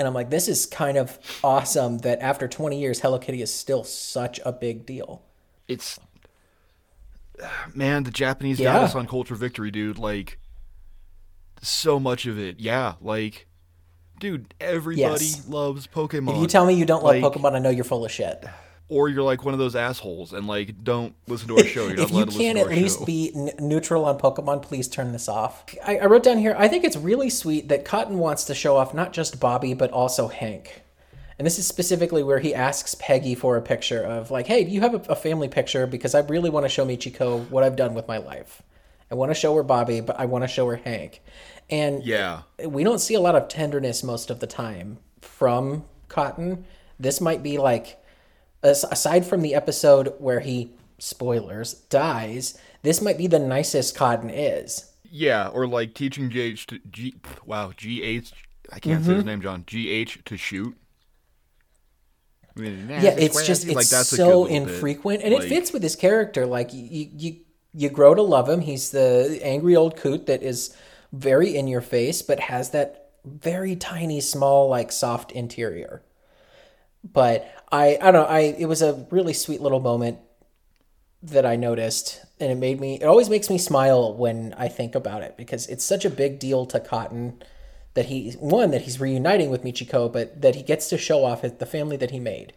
[0.00, 3.52] And I'm like, this is kind of awesome that after 20 years, Hello Kitty is
[3.52, 5.20] still such a big deal.
[5.68, 6.00] It's
[7.74, 8.72] man, the Japanese yeah.
[8.72, 9.98] got us on Culture Victory, dude.
[9.98, 10.38] Like,
[11.60, 12.60] so much of it.
[12.60, 13.46] Yeah, like,
[14.18, 15.46] dude, everybody yes.
[15.46, 16.36] loves Pokemon.
[16.36, 18.42] If you tell me you don't like, love Pokemon, I know you're full of shit.
[18.90, 21.86] Or you're like one of those assholes and like don't listen to our show.
[21.86, 23.04] You're if you can't at least show.
[23.06, 25.64] be n- neutral on Pokemon, please turn this off.
[25.86, 26.54] I, I wrote down here.
[26.58, 29.90] I think it's really sweet that Cotton wants to show off not just Bobby but
[29.92, 30.82] also Hank.
[31.38, 34.70] And this is specifically where he asks Peggy for a picture of, like, hey, do
[34.70, 35.86] you have a, a family picture?
[35.86, 38.60] Because I really want to show Michiko what I've done with my life.
[39.10, 41.22] I want to show her Bobby, but I want to show her Hank.
[41.70, 46.66] And yeah, we don't see a lot of tenderness most of the time from Cotton.
[46.98, 47.99] This might be like,
[48.62, 54.92] aside from the episode where he, spoilers, dies, this might be the nicest Cotton is.
[55.10, 58.32] Yeah, or like teaching GH to G, wow, GH,
[58.72, 59.04] I can't mm-hmm.
[59.04, 60.76] say his name, John, GH to shoot
[62.56, 66.46] yeah, it's just it's like, so infrequent, and like, it fits with his character.
[66.46, 67.36] Like you, you,
[67.72, 68.60] you grow to love him.
[68.60, 70.76] He's the angry old coot that is
[71.12, 76.02] very in your face, but has that very tiny, small, like soft interior.
[77.02, 78.24] But I, I don't know.
[78.24, 80.18] I it was a really sweet little moment
[81.22, 82.96] that I noticed, and it made me.
[82.96, 86.38] It always makes me smile when I think about it because it's such a big
[86.38, 87.42] deal to Cotton
[87.94, 91.42] that he one that he's reuniting with Michiko, but that he gets to show off
[91.42, 92.54] the family that he made.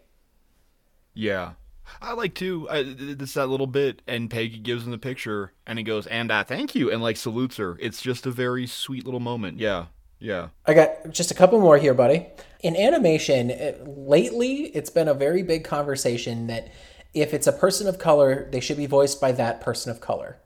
[1.13, 1.53] Yeah,
[2.01, 2.67] I like too.
[2.69, 6.31] Uh, it's that little bit, and Peggy gives him the picture, and he goes, "And
[6.31, 7.77] I thank you," and like salutes her.
[7.79, 9.59] It's just a very sweet little moment.
[9.59, 9.87] Yeah,
[10.23, 10.49] Yeah.
[10.65, 12.27] I got just a couple more here, buddy.
[12.61, 16.71] In animation, it, lately, it's been a very big conversation that
[17.13, 20.37] if it's a person of color, they should be voiced by that person of color.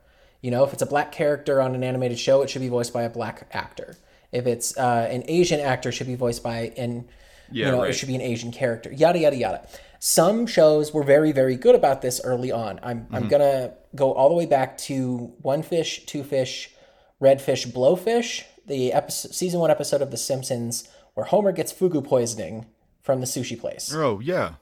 [0.41, 2.91] You know, if it's a black character on an animated show, it should be voiced
[2.91, 3.95] by a black actor.
[4.31, 7.07] If it's uh, an Asian actor, it should be voiced by an
[7.51, 8.91] Yeah, you know, it should be an Asian character.
[8.91, 9.67] Yada yada yada.
[9.99, 12.79] Some shows were very very good about this early on.
[12.81, 13.15] I'm Mm-hmm.
[13.15, 16.71] I'm gonna go all the way back to One Fish, Two Fish,
[17.19, 22.03] Red Fish, Blowfish, the episode, season one episode of The Simpsons, where Homer gets fugu
[22.03, 22.65] poisoning
[23.01, 23.93] from the sushi place.
[23.93, 24.53] Oh yeah.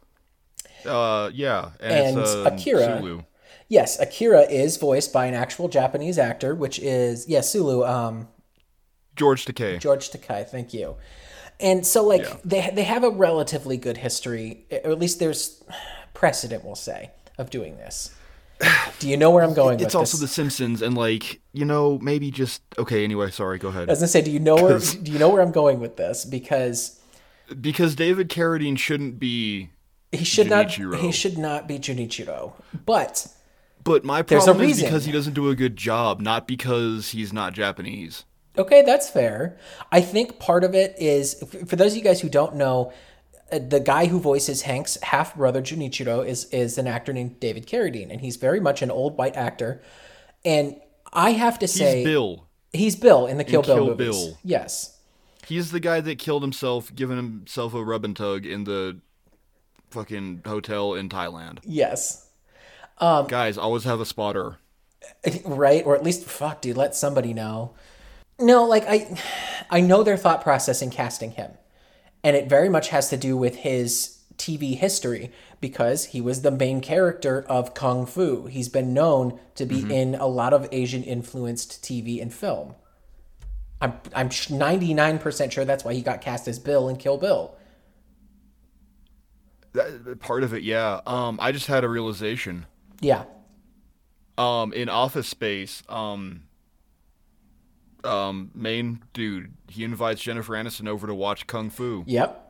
[0.85, 2.99] Uh yeah, and, And it's, uh, Akira.
[2.99, 3.23] Sulu.
[3.67, 7.83] Yes, Akira is voiced by an actual Japanese actor, which is yes, Sulu.
[7.83, 8.27] Um,
[9.15, 9.79] George Takei.
[9.79, 10.97] George Takei, thank you.
[11.59, 12.37] And so, like, Yeah.
[12.45, 15.63] they they have a relatively good history, or at least there's
[16.13, 18.11] precedent, we'll say, of doing this.
[18.99, 20.21] Do you know where I'm going It's also this?
[20.21, 23.03] The Simpsons, and like you know, maybe just okay.
[23.03, 23.57] Anyway, sorry.
[23.57, 23.89] Go ahead.
[23.89, 25.79] As I was gonna say, do you know where do you know where I'm going
[25.79, 26.25] with this?
[26.25, 26.99] Because
[27.59, 29.69] Because David Carradine shouldn't be.
[30.11, 30.97] he should not Junichiro.
[30.99, 32.53] he should not be Junichiro.
[32.85, 33.27] But
[33.83, 34.85] But my problem is reason.
[34.85, 38.23] because he doesn't do a good job, not because he's not Japanese.
[38.57, 39.57] Okay, that's fair.
[39.91, 42.93] I think part of it is for those of you guys who don't know,
[43.51, 47.67] Uh, the guy who voices Hank's half brother Junichiro is is an actor named David
[47.67, 49.81] Carradine, and he's very much an old white actor.
[50.43, 50.79] And
[51.13, 52.47] I have to say, He's Bill.
[52.73, 54.07] he's Bill in the Kill Bill Kill movies.
[54.25, 54.37] Bill.
[54.43, 54.97] Yes,
[55.47, 58.97] He's the guy that killed himself, giving himself a rub and tug in the
[59.91, 61.59] fucking hotel in Thailand.
[61.63, 62.27] yes,
[62.97, 64.57] um, Guys, always have a spotter.
[65.45, 67.73] right, or at least fuck, dude, let somebody know.
[68.39, 69.17] No, like I,
[69.69, 71.51] I know their thought process in casting him,
[72.25, 76.49] and it very much has to do with his TV history because he was the
[76.49, 78.47] main character of Kung Fu.
[78.47, 82.73] He's been known to be in a lot of Asian influenced TV and film.
[83.79, 87.17] I'm I'm ninety nine percent sure that's why he got cast as Bill in Kill
[87.17, 87.55] Bill.
[89.73, 91.01] That, part of it, yeah.
[91.05, 92.65] Um, I just had a realization.
[93.01, 93.25] Yeah,
[94.37, 96.43] Um, in Office Space, um,
[98.05, 102.03] um, main dude, he invites Jennifer Aniston over to watch Kung Fu.
[102.07, 102.41] yep,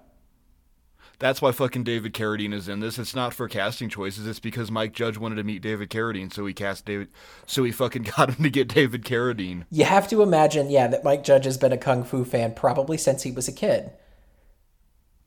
[1.17, 2.99] That's why fucking David Carradine is in this.
[2.99, 4.27] It's not for casting choices.
[4.27, 7.07] It's because Mike Judge wanted to meet David Carradine, so he cast David.
[7.47, 9.63] So he fucking got him to get David Carradine.
[9.71, 12.97] you have to imagine, yeah, that Mike Judge has been a Kung Fu fan probably
[12.97, 13.91] since he was a kid.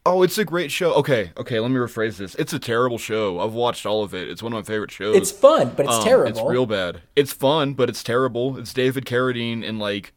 [0.06, 0.94] Oh, it's a great show.
[0.94, 1.60] Okay, okay.
[1.60, 2.34] Let me rephrase this.
[2.36, 3.40] It's a terrible show.
[3.40, 4.28] I've watched all of it.
[4.30, 5.14] It's one of my favorite shows.
[5.16, 6.28] It's fun, but it's Um, terrible.
[6.30, 7.02] It's real bad.
[7.14, 8.56] It's fun, but it's terrible.
[8.56, 10.14] It's David Carradine and like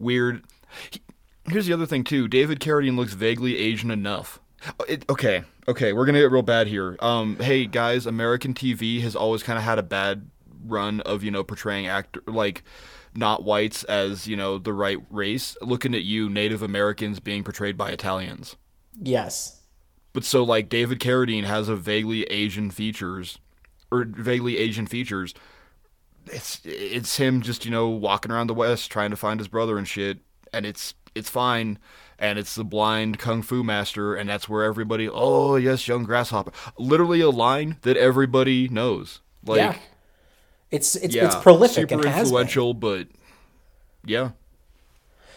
[0.00, 0.42] weird.
[0.90, 1.00] he-
[1.48, 2.28] Here's the other thing too.
[2.28, 4.38] David Carradine looks vaguely Asian enough.
[4.78, 6.96] Uh, It, okay, okay, we're gonna get real bad here.
[7.00, 10.28] Um, hey guys, American TV has always kind of had a bad
[10.66, 12.62] run of you know portraying actor like
[13.16, 15.56] not whites as you know the right race.
[15.62, 18.54] Looking at you, Native Americans being portrayed by Italians.
[19.00, 19.60] Yes.
[20.12, 23.38] But so like David Carradine has a vaguely Asian features
[23.90, 25.34] or vaguely Asian features.
[26.32, 29.76] It's it's him just, you know, walking around the West trying to find his brother
[29.78, 30.18] and shit
[30.52, 31.78] and it's it's fine
[32.18, 36.52] and it's the blind kung fu master and that's where everybody oh yes young grasshopper
[36.78, 39.76] literally a line that everybody knows like yeah.
[40.70, 43.08] It's it's yeah, it's prolific super and has influential but
[44.04, 44.30] yeah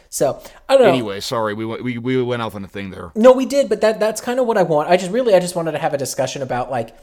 [0.09, 0.89] So I don't know.
[0.89, 3.67] anyway sorry we went we, we went off on a thing there No, we did,
[3.69, 4.89] but that that's kind of what I want.
[4.89, 6.95] I just really I just wanted to have a discussion about like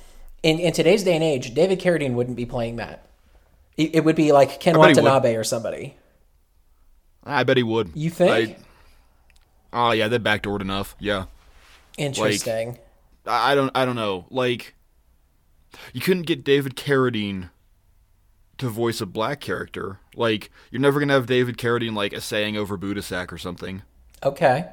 [0.42, 3.09] in, in today's day and age, David Carradine wouldn't be playing that.
[3.76, 5.04] It, it would be like Ken I bet he would.
[5.04, 5.96] Watanabe or somebody.
[7.24, 8.58] I bet he would You think?
[9.72, 11.26] I, oh yeah they backdoored enough yeah
[11.98, 12.78] Interesting.
[13.26, 14.26] I I don't I don't know.
[14.30, 14.74] Like
[15.92, 17.50] you couldn't get David Carradine
[18.58, 20.00] to voice a black character.
[20.14, 23.82] Like you're never gonna have David Carradine like saying over Budasak or something.
[24.22, 24.68] okay.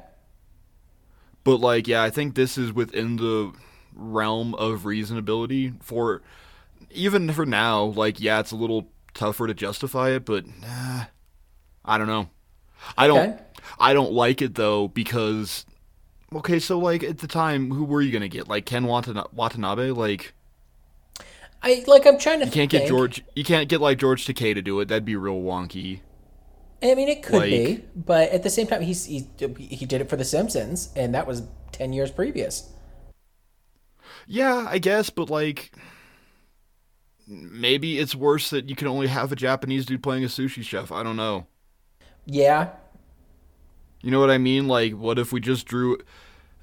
[1.44, 3.52] But like yeah, I think this is within the
[3.94, 6.22] realm of reasonability for
[6.90, 7.84] even for now.
[7.84, 11.04] Like yeah, it's a little tougher to justify it, but nah,
[11.84, 12.30] I don't know.
[12.96, 13.42] I don't Okay.
[13.78, 15.66] I don't like it though because
[16.34, 18.48] okay, so like at the time, who were you gonna get?
[18.48, 19.90] Like Ken Watanabe?
[19.90, 20.34] Like
[21.62, 23.22] I like I'm trying to You can't get George.
[23.34, 24.88] You can't get like George Takei to do it.
[24.88, 26.00] That'd be real wonky.
[26.80, 29.26] I mean, it could like- be, but at the same time, he's he,
[29.58, 32.70] he did it for The Simpsons, and that was ten years previous.
[34.26, 35.72] Yeah, I guess, but like,
[37.28, 40.90] maybe it's worse that you can only have a Japanese dude playing a sushi chef.
[40.92, 41.46] I don't know.
[42.26, 42.68] Yeah,
[44.02, 44.68] You know what I mean?
[44.68, 45.98] Like, what if we just drew?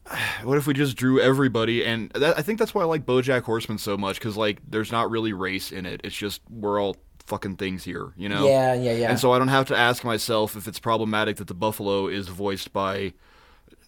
[0.43, 1.83] What if we just drew everybody?
[1.83, 4.91] And that, I think that's why I like BoJack Horseman so much because like, there's
[4.91, 6.01] not really race in it.
[6.03, 8.47] It's just we're all fucking things here, you know?
[8.47, 9.09] Yeah, yeah, yeah.
[9.09, 12.27] And so I don't have to ask myself if it's problematic that the buffalo is
[12.27, 13.13] voiced by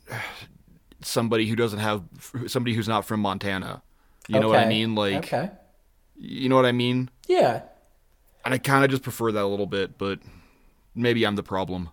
[1.02, 2.04] somebody who doesn't have
[2.48, 3.84] somebody who's not from Montana.
[4.28, 4.96] You know what I mean?
[4.96, 5.52] Like, okay.
[6.18, 7.10] You know what I mean?
[7.28, 7.62] Yeah.
[8.46, 10.20] And I kind of just prefer that a little bit, but
[10.96, 11.90] maybe I'm the problem.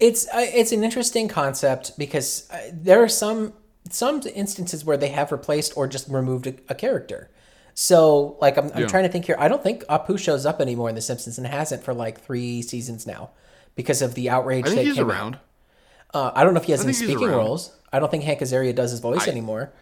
[0.00, 3.52] It's uh, it's an interesting concept because uh, there are some
[3.90, 7.30] some instances where they have replaced or just removed a, a character.
[7.76, 8.86] So, like, I'm, I'm Yeah.
[8.86, 9.36] trying to think here.
[9.38, 12.62] I don't think Apu shows up anymore in The Simpsons and hasn't for like three
[12.62, 13.30] seasons now
[13.74, 15.38] because of the outrage I think that he's came around.
[16.12, 17.76] Uh, I don't know if he has I any speaking roles.
[17.92, 19.72] I don't think Hank Azaria does his voice I- anymore.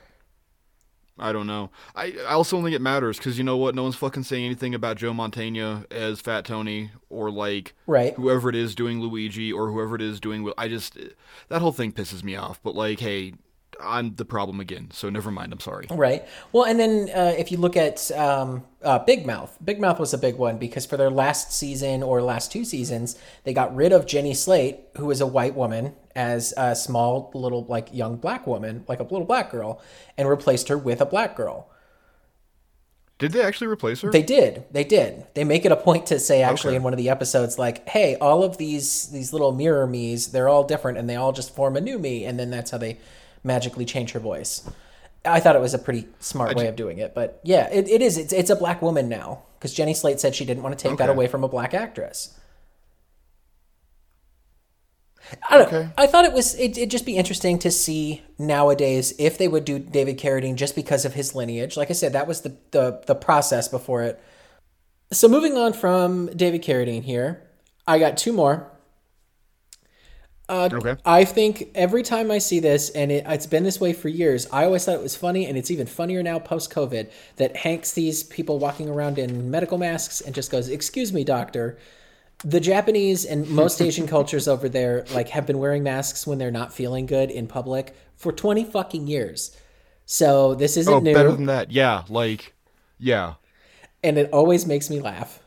[1.22, 1.70] I don't know.
[1.94, 3.74] I, I also don't think it matters because you know what?
[3.74, 8.12] No one's fucking saying anything about Joe Mantegna as Fat Tony or like Right.
[8.14, 10.50] whoever it is doing Luigi or whoever it is doing.
[10.58, 10.98] I just
[11.48, 12.60] that whole thing pisses me off.
[12.62, 13.34] But like, hey,
[13.82, 14.90] I'm the problem again.
[14.92, 15.52] So never mind.
[15.52, 15.86] I'm sorry.
[15.90, 16.24] Right.
[16.52, 20.14] Well, and then uh, if you look at um, uh, Big Mouth, Big Mouth was
[20.14, 23.92] a big one because for their last season or last two seasons, they got rid
[23.92, 28.46] of Jenny Slate, who was a white woman, as a small little like young black
[28.46, 29.80] woman, like a little black girl,
[30.16, 31.68] and replaced her with a black girl.
[33.18, 34.10] Did they actually replace her?
[34.10, 34.64] They did.
[34.72, 35.26] They did.
[35.34, 36.76] They make it a point to say actually Okay.
[36.78, 40.48] in one of the episodes, like, "Hey, all of these these little mirror me's, they're
[40.48, 42.98] all different, and they all just form a new me." And then that's how they
[43.44, 44.68] magically change her voice.
[45.24, 48.02] I thought it was a pretty smart way of doing it, but yeah, it, it
[48.02, 48.18] is.
[48.18, 50.98] It's, it's a black woman now because Jenny Slate said she didn't want to take
[50.98, 52.36] that away from a black actress.
[55.48, 55.78] I don't know.
[55.78, 55.90] Okay.
[55.96, 59.64] I thought it was it, it'd just be interesting to see nowadays if they would
[59.64, 61.76] do David Carradine just because of his lineage.
[61.76, 64.20] Like I said, that was the the, the process before it.
[65.12, 67.42] So moving on from David Carradine here,
[67.86, 68.71] I got two more.
[70.52, 70.96] Uh, okay.
[71.06, 74.46] I think every time I see this, and it, it's been this way for years,
[74.52, 77.86] I always thought it was funny, and it's even funnier now post COVID that Hank
[77.86, 81.78] sees people walking around in medical masks and just goes, "Excuse me, doctor."
[82.44, 86.50] The Japanese and most Asian cultures over there like have been wearing masks when they're
[86.50, 89.56] not feeling good in public for twenty fucking years.
[90.04, 91.70] So this isn't Oh, new, better than that.
[91.72, 92.54] Yeah, like,
[92.98, 93.34] yeah.
[94.02, 95.41] and it always makes me laugh.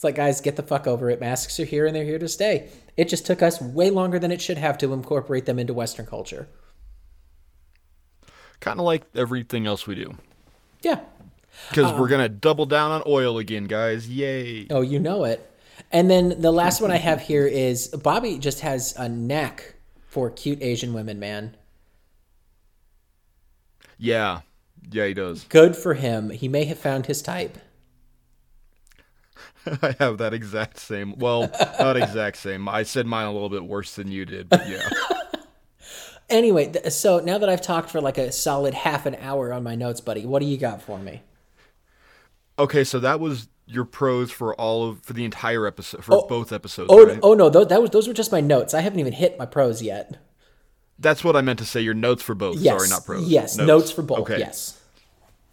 [0.00, 1.20] It's like, guys, get the fuck over it.
[1.20, 2.70] Masks are here, and they're here to stay.
[2.96, 6.06] It just took us way longer than it should have to incorporate them into Western
[6.06, 6.48] culture.
[8.60, 10.16] Kind of like everything else we do.
[10.80, 11.00] Yeah.
[11.68, 14.08] Because we're um, gonna double down on oil again, guys.
[14.08, 14.68] Yay!
[14.70, 15.46] Oh, you know it.
[15.92, 19.74] And then the last one I have here is Bobby just has a knack
[20.06, 21.54] for cute Asian women, man.
[23.98, 24.40] Yeah,
[24.90, 25.44] yeah, he does.
[25.50, 26.30] Good for him.
[26.30, 27.58] He may have found his type.
[29.82, 31.18] I have that exact same.
[31.18, 32.68] Well, not exact same.
[32.68, 34.88] I said mine a little bit worse than you did, but yeah.
[36.30, 39.64] Anyway, th- so now that I've talked for like a solid half an hour on
[39.64, 41.22] my notes, buddy, what do you got for me?
[42.56, 46.26] Okay, so that was your pros for all of for the entire episode for oh,
[46.28, 46.88] both episodes.
[46.92, 47.18] Oh, right?
[47.22, 48.74] oh no, those, that was those were just my notes.
[48.74, 50.18] I haven't even hit my pros yet.
[50.98, 51.80] That's what I meant to say.
[51.80, 52.58] Your notes for both.
[52.58, 53.28] Yes, Sorry, not pros.
[53.28, 54.20] Yes, notes, for both.
[54.20, 54.38] Okay.
[54.38, 54.79] Yes.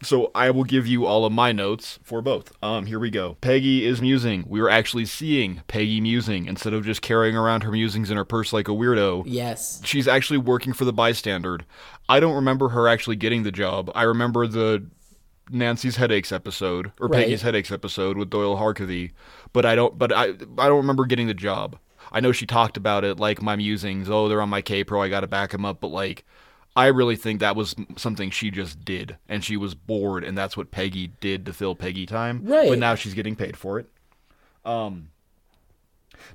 [0.03, 2.51] So I will give you all of my notes for both.
[2.61, 3.37] Um, here we go.
[3.41, 4.45] Peggy is musing.
[4.47, 8.25] We were actually seeing Peggy musing instead of just carrying around her musings in her
[8.25, 9.23] purse like a weirdo.
[9.25, 9.81] Yes.
[9.83, 11.61] She's actually working for the bystander.
[12.07, 13.91] I don't remember her actually getting the job.
[13.95, 14.85] I remember the
[15.49, 17.23] Nancy's headaches episode or Right.
[17.23, 19.11] Peggy's headaches episode with Doyle Harkavy,
[19.53, 19.97] but I don't.
[19.97, 20.25] But I
[20.57, 21.77] I don't remember getting the job.
[22.11, 24.09] I know she talked about it like my musings.
[24.09, 25.01] Oh, they're on my K Pro.
[25.01, 25.81] I got to back them up.
[25.81, 26.25] But like,
[26.77, 30.55] I really think that was something she just did, and she was bored, and that's
[30.55, 32.41] what Peggy did to fill Peggy time.
[32.43, 32.69] Right.
[32.69, 33.89] But now she's getting paid for it.
[34.63, 35.09] Um.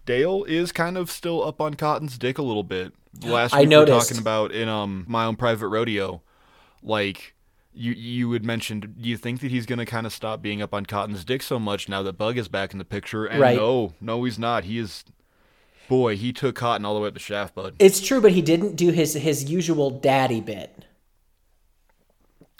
[0.04, 2.92] Dale is kind of still up on Cotton's dick a little bit.
[3.22, 6.22] Last I week we were talking about in um my own private rodeo,
[6.82, 7.34] like
[7.72, 8.96] you you had mentioned.
[9.00, 11.58] Do you think that he's gonna kind of stop being up on Cotton's dick so
[11.58, 13.26] much now that Bug is back in the picture?
[13.26, 13.56] And Right.
[13.56, 14.64] no, no, he's not.
[14.64, 15.04] He is.
[15.88, 17.74] Boy, he took Cotton all the way up the shaft, bud.
[17.78, 20.84] It's true, but he didn't do his his usual daddy bit.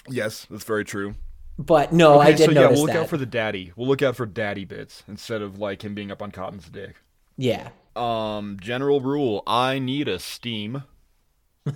[0.09, 1.15] Yes, that's very true.
[1.59, 2.97] But no, I Okay, did so yeah, we'll look that.
[3.03, 3.73] out for the daddy.
[3.77, 6.97] We'll look out for daddy bits instead of like him being up on Cotton's dick.
[7.37, 7.69] yeah.
[7.95, 10.85] Um, general rule: I need a steam.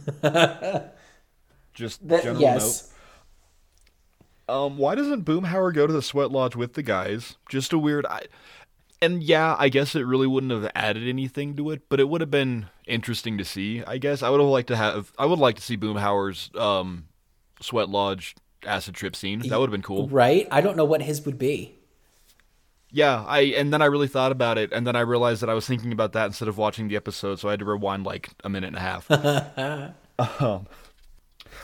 [1.74, 2.90] Just That- general yes.
[4.48, 4.54] note.
[4.56, 7.36] Um, why doesn't Boomhauer go to the sweat lodge with the guys?
[7.50, 8.06] Just a weird.
[8.06, 8.22] I,
[9.02, 12.20] and yeah, I guess it really wouldn't have added anything to it, but it would
[12.20, 13.82] have been interesting to see.
[13.84, 15.12] I guess I would have liked to have.
[15.18, 17.06] I would like to see Boomhauer's um,
[17.60, 18.34] sweat lodge
[18.64, 19.40] acid trip scene.
[19.40, 20.08] That would have been cool.
[20.08, 20.48] Right?
[20.50, 21.76] I don't know what his would be.
[22.90, 25.54] Yeah, I and then I really thought about it, and then I realized that I
[25.54, 28.30] was thinking about that instead of watching the episode, so I had to rewind like
[28.44, 29.10] a minute and a half.
[30.40, 30.66] um,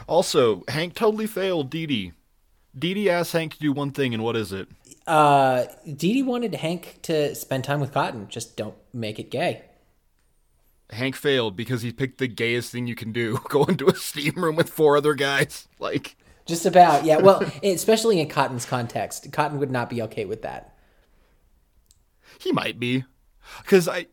[0.06, 2.12] also, Hank totally failed Dee Dee.
[2.78, 4.68] Dee Dee asked Hank to do one thing, and what is it?
[5.06, 8.28] Uh, Dee Dee wanted Hank to spend time with Cotton.
[8.28, 9.62] Just don't make it gay.
[10.90, 14.34] Hank failed because he picked the gayest thing you can do: go into a steam
[14.36, 15.66] room with four other guys.
[15.78, 17.18] Like, Just about, yeah.
[17.18, 20.74] Well, especially in Cotton's context, Cotton would not be okay with that.
[22.40, 23.04] he might be,
[23.62, 24.06] because I,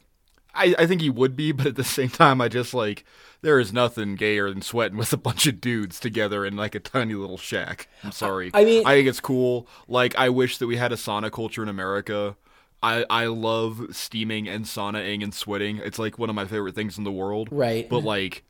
[0.59, 3.05] I, I think he would be, but at the same time, I just like
[3.41, 6.79] there is nothing gayer than sweating with a bunch of dudes together in like a
[6.79, 7.87] tiny little shack.
[8.03, 8.51] I'm sorry.
[8.53, 9.67] I mean- I think it's cool.
[9.87, 12.35] Like, I wish that we had a sauna culture in America.
[12.83, 15.77] I, I love steaming and saunaing and sweating.
[15.83, 17.49] It's like one of my favorite things in the world.
[17.51, 17.89] Right.
[17.89, 18.43] But like,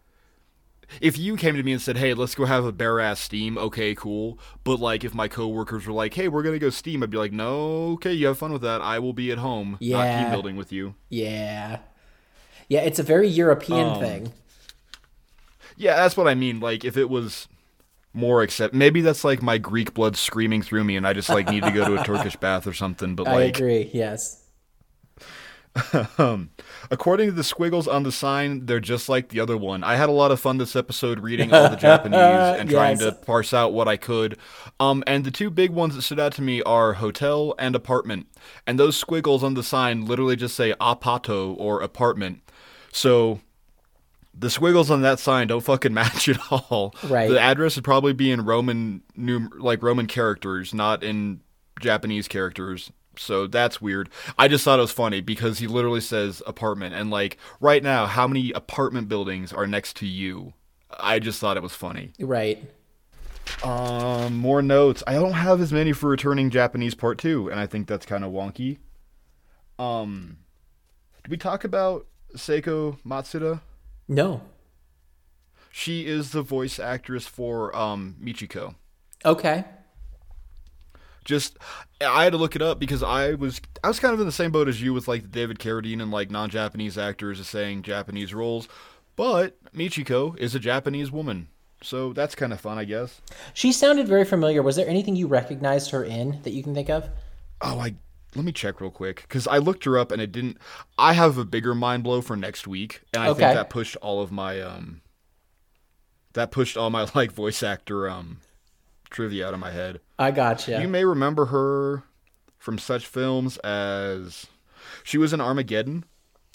[1.01, 3.57] if you came to me and said, "Hey, let's go have a bare ass steam,"
[3.59, 4.39] okay, cool.
[4.63, 7.31] But like, if my coworkers were like, "Hey, we're gonna go steam," I'd be like,
[7.31, 8.81] "No, okay, you have fun with that.
[8.81, 10.21] I will be at home, not Yeah.
[10.23, 11.79] team building with you." Yeah.
[12.69, 14.33] Yeah, it's a very European Um, thing.
[15.75, 16.59] Yeah, that's what I mean.
[16.59, 17.47] Like, if it was
[18.13, 21.49] more accept, maybe that's like my Greek blood screaming through me, and I just like
[21.49, 23.15] need to go to a Turkish bath or something.
[23.15, 23.89] But I like, I agree.
[23.93, 24.43] Yes.
[26.91, 29.83] According to the squiggles on the sign, they're just like the other one.
[29.83, 32.19] I had a lot of fun this episode reading all the Japanese
[32.59, 34.37] and trying to parse out what I could.
[34.79, 38.27] Um, and the two big ones that stood out to me are hotel and apartment.
[38.65, 42.41] And those squiggles on the sign literally just say apato or apartment.
[42.91, 43.39] So
[44.37, 46.95] the squiggles on that sign don't fucking match at all.
[47.03, 47.29] Right.
[47.29, 51.41] The address would probably be in Roman num- like Roman characters, not in
[51.79, 52.91] Japanese characters.
[53.17, 54.09] So that's weird.
[54.37, 58.05] I just thought it was funny because he literally says apartment and like right now
[58.05, 60.53] how many apartment buildings are next to you?
[60.97, 62.13] I just thought it was funny.
[62.19, 62.59] Right.
[63.63, 65.03] Um more notes.
[65.05, 68.23] I don't have as many for returning Japanese part 2 and I think that's kind
[68.23, 68.77] of wonky.
[69.77, 70.37] Um
[71.23, 73.61] did we talk about Seiko Matsuda?
[74.07, 74.41] No.
[75.71, 78.75] She is the voice actress for um, Michiko.
[79.23, 79.65] Okay.
[81.25, 81.57] Just,
[82.01, 84.31] I had to look it up because I was I was kind of in the
[84.31, 88.67] same boat as you with like David Carradine and like non-Japanese actors saying Japanese roles,
[89.15, 91.49] but Michiko is a Japanese woman,
[91.83, 93.21] so that's kind of fun, I guess.
[93.53, 94.63] She sounded very familiar.
[94.63, 97.09] Was there anything you recognized her in that you can think of?
[97.61, 97.95] Oh, I
[98.35, 100.57] let me check real quick because I looked her up and it didn't.
[100.97, 103.39] I have a bigger mind blow for next week, and I Okay.
[103.39, 105.01] think that pushed all of my um.
[106.33, 108.39] That pushed all my like voice actor um,
[109.09, 109.99] trivia out of my head.
[110.17, 110.79] I gotcha.
[110.81, 112.03] You may remember her
[112.57, 114.45] from such films as
[115.03, 116.03] she was in Armageddon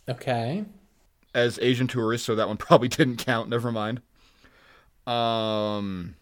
[0.09, 0.65] okay.
[1.35, 3.49] as Asian tourist, so that one probably didn't count.
[3.49, 4.01] Never mind.
[5.07, 6.15] Um,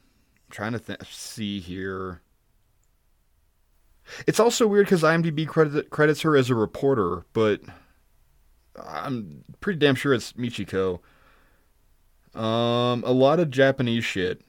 [0.46, 2.20] I'm trying to th- see here.
[4.26, 7.60] It's also weird because IMDb credit- credits her as a reporter, but
[8.82, 11.00] I'm pretty damn sure it's Michiko.
[12.34, 14.42] Um, a lot of Japanese shit.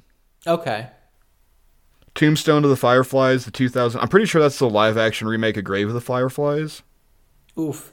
[0.48, 0.88] Okay.
[2.16, 4.00] Tombstone of the Fireflies, the 2000.
[4.00, 6.84] I'm pretty sure that's the live action remake of Grave of the Fireflies.
[7.58, 7.92] Oof.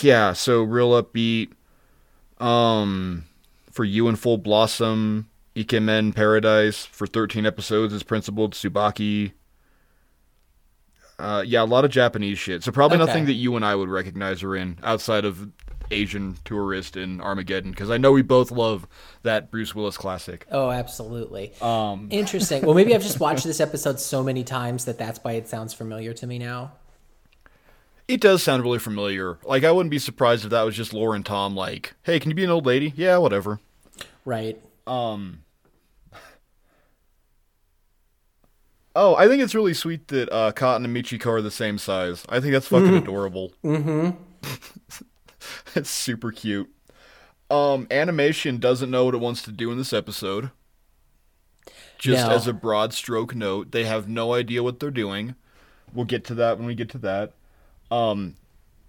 [0.00, 1.52] Yeah, so real upbeat.
[2.38, 3.24] Um,
[3.70, 9.32] for you and Full Blossom, Ikemen Paradise for 13 episodes is principal Tsubaki.
[11.18, 12.62] Uh, yeah, a lot of Japanese shit.
[12.62, 13.06] So probably Okay.
[13.06, 15.48] nothing that you and I would recognize her in outside of
[15.90, 18.86] Asian Tourist and Armageddon, because I know we both love
[19.22, 20.46] that Bruce Willis classic.
[20.52, 21.52] Oh, absolutely.
[21.60, 22.64] Um, Interesting.
[22.64, 25.72] Well, maybe I've just watched this episode so many times that that's why it sounds
[25.74, 26.72] familiar to me now.
[28.06, 29.38] It does sound really familiar.
[29.44, 31.54] Like I wouldn't be surprised if that was just Lauren Tom.
[31.56, 32.92] Like, hey, can you be an old lady?
[32.96, 33.60] Yeah, whatever.
[34.24, 34.58] Right.
[34.86, 35.40] Um.
[39.00, 42.24] Oh, I think it's really sweet that uh, Cotton and Michiko are the same size.
[42.28, 43.52] I think that's fucking adorable.
[43.64, 44.10] Mm-hmm.
[45.76, 46.68] it's super cute.
[47.48, 50.50] Um, animation doesn't know what it wants to do in this episode.
[51.98, 52.32] Just No.
[52.34, 55.36] as a broad stroke note, they have no idea what they're doing.
[55.94, 57.34] We'll get to that when we get to that.
[57.92, 58.34] Um,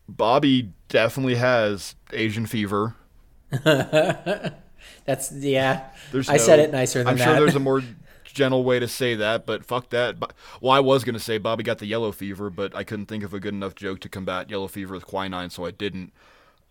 [0.07, 2.95] Bobby definitely has Asian fever.
[5.05, 5.86] That's yeah.
[6.12, 7.84] There's I said no- it nicer than I'm sure there's a more
[8.40, 10.16] gentle way to say that, but fuck that.
[10.62, 13.34] Well, I was gonna say Bobby got the yellow fever, but I couldn't think of
[13.34, 16.14] a good enough joke to combat yellow fever with quinine, so I didn't.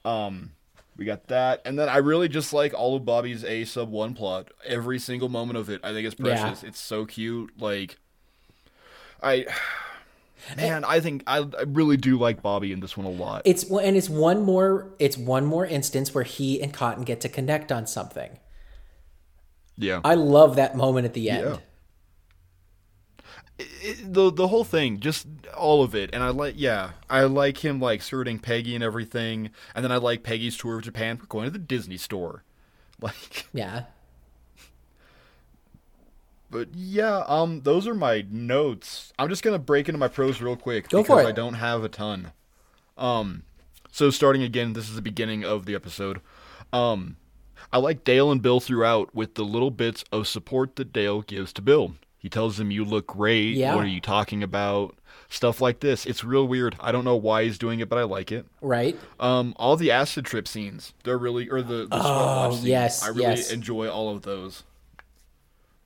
[0.05, 0.53] Um,
[0.97, 4.15] we got that, and then I really just like all of Bobby's A sub one
[4.15, 4.49] plot.
[4.65, 6.25] Every single moment of it, I think it's Yeah.
[6.43, 6.63] precious.
[6.63, 7.53] It's so cute.
[7.61, 7.99] Like,
[9.23, 9.47] I.
[10.57, 13.43] Man, I think I, I really do like Bobby in this one a lot.
[13.45, 17.29] It's and it's one more it's one more instance where he and Cotton get to
[17.29, 18.39] connect on something.
[19.79, 20.01] Yeah.
[20.05, 21.45] I love that moment at the end.
[21.49, 21.57] Yeah.
[23.83, 25.27] it- the the whole thing, just
[25.57, 29.51] all of it, and I like yeah, I like him like skirting Peggy and everything,
[29.75, 31.19] and then I like Peggy's tour of Japan.
[31.21, 32.45] We're going to the Disney store,
[33.01, 33.85] like Yeah.
[36.51, 39.13] But yeah, um, those are my notes.
[39.19, 41.27] I'm just gonna break into my pros real quick Go because.
[41.27, 42.33] I don't have a ton.
[42.97, 43.43] Um,
[43.93, 46.21] so starting again, this is the beginning of the episode.
[46.73, 47.17] Um,
[47.73, 51.53] I like Dale and Bill throughout with the little bits of support that Dale gives
[51.55, 51.95] to Bill.
[52.17, 53.55] He tells him, "You look great.
[53.57, 53.75] Yeah.
[53.75, 54.95] What are you talking about?"
[55.31, 56.07] Stuff like this.
[56.07, 56.75] It's real weird.
[56.81, 58.47] I don't know why he's doing it, but I like it.
[58.63, 58.99] Right?
[59.21, 63.03] Um, all the acid trip scenes, they're really or the, the lodge scenes, Oh, yes,
[63.05, 63.53] I really yes.
[63.53, 64.63] enjoy all of those.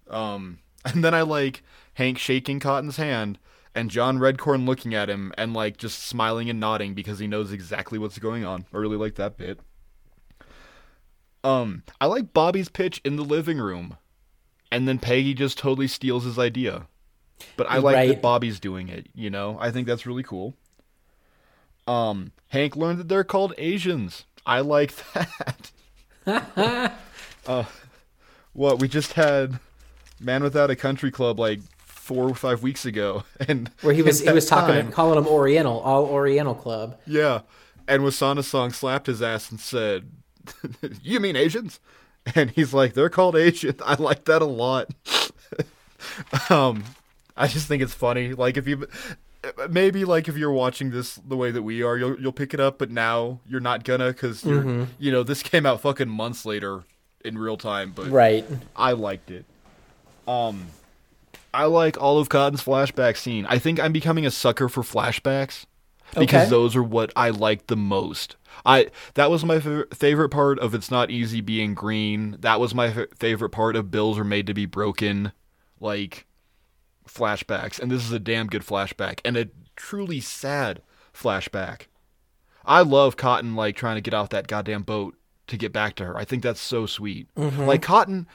[0.08, 1.62] Um, and then I like
[1.94, 3.38] Hank shaking Cotton's hand
[3.74, 7.50] and John Redcorn looking at him and like just smiling and nodding because he knows
[7.52, 8.66] exactly what's going on.
[8.72, 9.58] I really like that bit.
[11.44, 13.96] Um, I like Bobby's pitch in the living room,
[14.70, 16.86] and then Peggy just totally steals his idea.
[17.56, 18.08] But I like Right.
[18.10, 19.08] that Bobby's doing it.
[19.14, 20.54] You know, I think that's really cool.
[21.88, 24.24] Um, Hank learned that they're called Asians.
[24.46, 25.72] I like that.
[27.46, 27.64] uh,
[28.52, 29.58] what we just had,
[30.20, 34.20] Man Without a Country Club like four or five weeks ago, and Where he was
[34.20, 36.98] he was talking time- calling him Oriental, all Oriental club.
[37.06, 37.40] yeah,
[37.88, 40.08] and Wassanasong slapped his ass and said,
[41.02, 41.80] "You mean Asians?"
[42.34, 44.88] And he's like, "They're called Asians." I like that a lot.
[46.50, 46.84] um,
[47.36, 48.32] I just think it's funny.
[48.34, 48.86] Like if you
[49.68, 52.60] maybe like if you're watching this the way that we are, you'll you'll pick it
[52.60, 54.84] up, but now you're not gonna because you're Mm-hmm.
[54.98, 56.84] you know this came out fucking months later
[57.24, 58.44] in real time, but Right.
[58.76, 59.44] I liked it.
[60.26, 60.66] Um,
[61.54, 63.46] I like Olive Cotton's flashback scene.
[63.48, 65.66] I think I'm becoming a sucker for flashbacks
[66.18, 66.50] because Okay.
[66.50, 68.36] those are what I like the most.
[68.66, 72.36] I that was my fa- favorite part of It's Not Easy Being Green.
[72.40, 75.32] That was my fa- favorite part of Bills Are Made to Be Broken.
[75.80, 76.26] Like
[77.08, 80.82] flashbacks, and this is a damn good flashback and a truly sad
[81.14, 81.82] flashback.
[82.64, 85.16] I love Cotton like trying to get off that goddamn boat
[85.48, 86.16] to get back to her.
[86.16, 87.26] I think that's so sweet.
[87.34, 87.62] Mm-hmm.
[87.62, 88.28] Like Cotton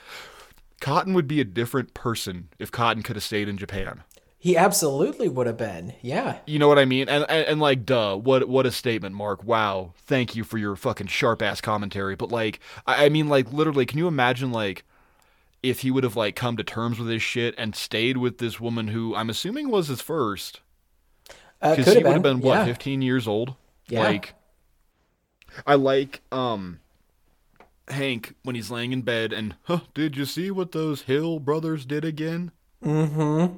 [0.81, 4.03] Cotton would be a different person if Cotton could have stayed in Japan.
[4.39, 5.93] He absolutely would have been.
[6.01, 6.37] Yeah.
[6.45, 7.09] You know what I mean?
[7.09, 9.43] And, and and like duh, what what a statement, Mark.
[9.43, 9.93] Wow.
[9.97, 12.15] Thank you for your fucking sharp ass commentary.
[12.15, 14.83] But like I, I mean like literally, can you imagine like
[15.63, 18.59] if he would have like come to terms with his shit and stayed with this
[18.59, 20.61] woman who I'm assuming was his first
[21.61, 22.39] Uh, because could he would have been.
[22.39, 22.65] what yeah.
[22.65, 23.55] 15 years old
[23.89, 24.03] Yeah.
[24.03, 24.33] like
[25.65, 26.79] i like um
[27.87, 31.85] hank when he's laying in bed and huh, did you see what those hill brothers
[31.85, 32.51] did again
[32.85, 33.57] Mm-hmm.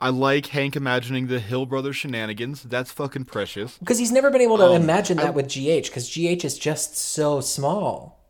[0.00, 4.40] I like hank imagining the hill brothers shenanigans that's fucking precious Because he's never been
[4.40, 8.20] able to Um, imagine that I- with GH, because GH is just so small.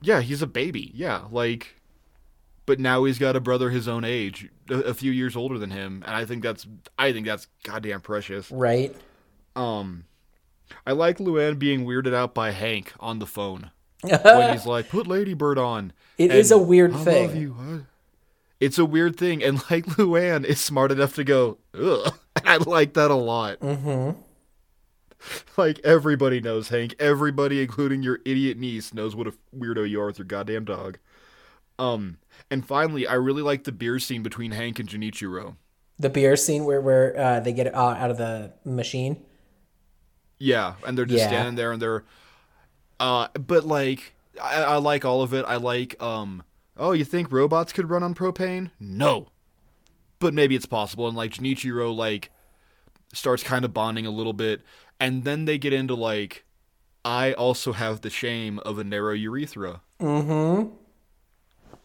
[0.00, 1.76] yeah he's a baby yeah like
[2.66, 5.70] but now he's got a brother his own age a, a few years older than
[5.70, 6.66] him and i think that's
[6.98, 8.94] i think that's goddamn precious Right.
[9.54, 10.04] Um,
[10.86, 13.70] I like Luann being weirded out by Hank on the phone
[14.02, 17.86] when he's like, "Put Ladybird on." It is a weird I thing.
[18.62, 18.64] Love you.
[18.64, 22.56] I- It's a weird thing, and like Luann is smart enough to go, "Ugh," I
[22.58, 23.60] like that a lot.
[23.60, 24.18] Mm-hmm.
[25.56, 26.94] Like everybody knows Hank.
[26.98, 30.98] Everybody, including your idiot niece, knows what a weirdo you are with your goddamn dog.
[31.78, 32.18] Um,
[32.50, 35.56] and finally, I really like the beer scene between Hank and Junichiro.
[35.98, 39.22] The beer scene where where uh, they get it out, out of the machine.
[40.38, 41.28] Yeah, and they're just Yeah.
[41.28, 42.02] standing there and they're
[42.98, 45.44] uh but like I, I like all of it.
[45.46, 46.42] I like um
[46.76, 48.70] oh, you think robots could run on propane?
[48.80, 49.28] No.
[50.18, 52.30] But maybe it's possible and like Junichiro like
[53.12, 54.62] starts kind of bonding a little bit
[55.00, 56.44] and then they get into like
[57.04, 59.80] I also have the shame of a narrow urethra.
[60.00, 60.68] Mm-hmm.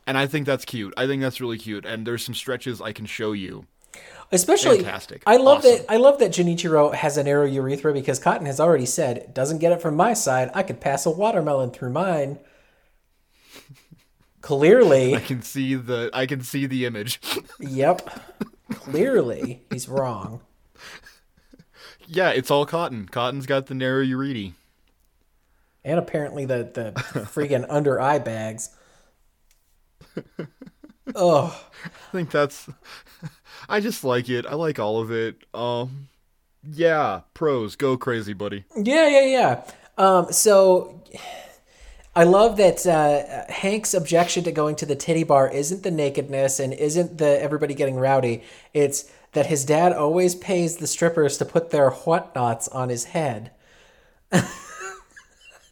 [0.05, 0.93] And I think that's cute.
[0.95, 3.65] I think that's really cute and there's some stretches I can show you.
[4.31, 5.23] Especially, Fantastic.
[5.25, 5.77] I love Awesome.
[5.77, 5.85] that.
[5.91, 9.71] I love that Junichiro has a narrow urethra because Cotton has already said, "Doesn't get
[9.71, 10.51] it from my side.
[10.53, 12.37] I could pass a watermelon through mine."
[14.41, 17.19] Clearly, I can see the I can see the image.
[17.59, 18.09] yep.
[18.71, 20.41] Clearly, he's wrong.
[22.07, 23.07] yeah, it's all cotton.
[23.07, 24.53] Cotton's got the narrow urethra.
[25.83, 26.91] And apparently, the the
[27.25, 28.69] freaking under eye bags.
[31.15, 32.67] Oh, I think that's
[33.69, 34.45] I just like it.
[34.45, 35.37] I like all of it.
[35.53, 36.09] Um
[36.69, 38.65] yeah, pros, go crazy, buddy.
[38.75, 39.63] yeah, yeah, yeah.
[39.97, 41.01] Um, so
[42.17, 46.59] I love that uh, Hank's objection to going to the titty bar isn't the nakedness
[46.59, 48.41] and isn't the everybody getting rowdy.
[48.73, 53.51] It's that his dad always pays the strippers to put their whatnots on his head.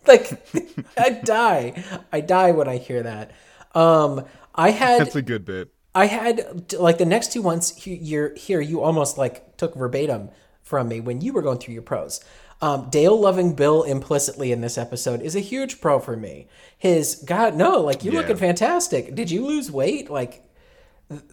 [0.06, 0.39] like
[0.98, 1.84] I die.
[2.14, 3.32] I die when I hear that.
[3.74, 4.24] Um,
[4.54, 5.74] I had That's a good bit.
[5.96, 10.30] I had like the next two ones he- you're here you almost like took verbatim
[10.62, 12.24] from me when you were going through your pros.
[12.62, 16.47] Um, Dale loving Bill implicitly in this episode is a huge pro for me.
[16.78, 18.22] His God, no, like you're Yeah.
[18.22, 19.14] looking fantastic.
[19.14, 20.10] Did you lose weight?
[20.10, 20.41] Like,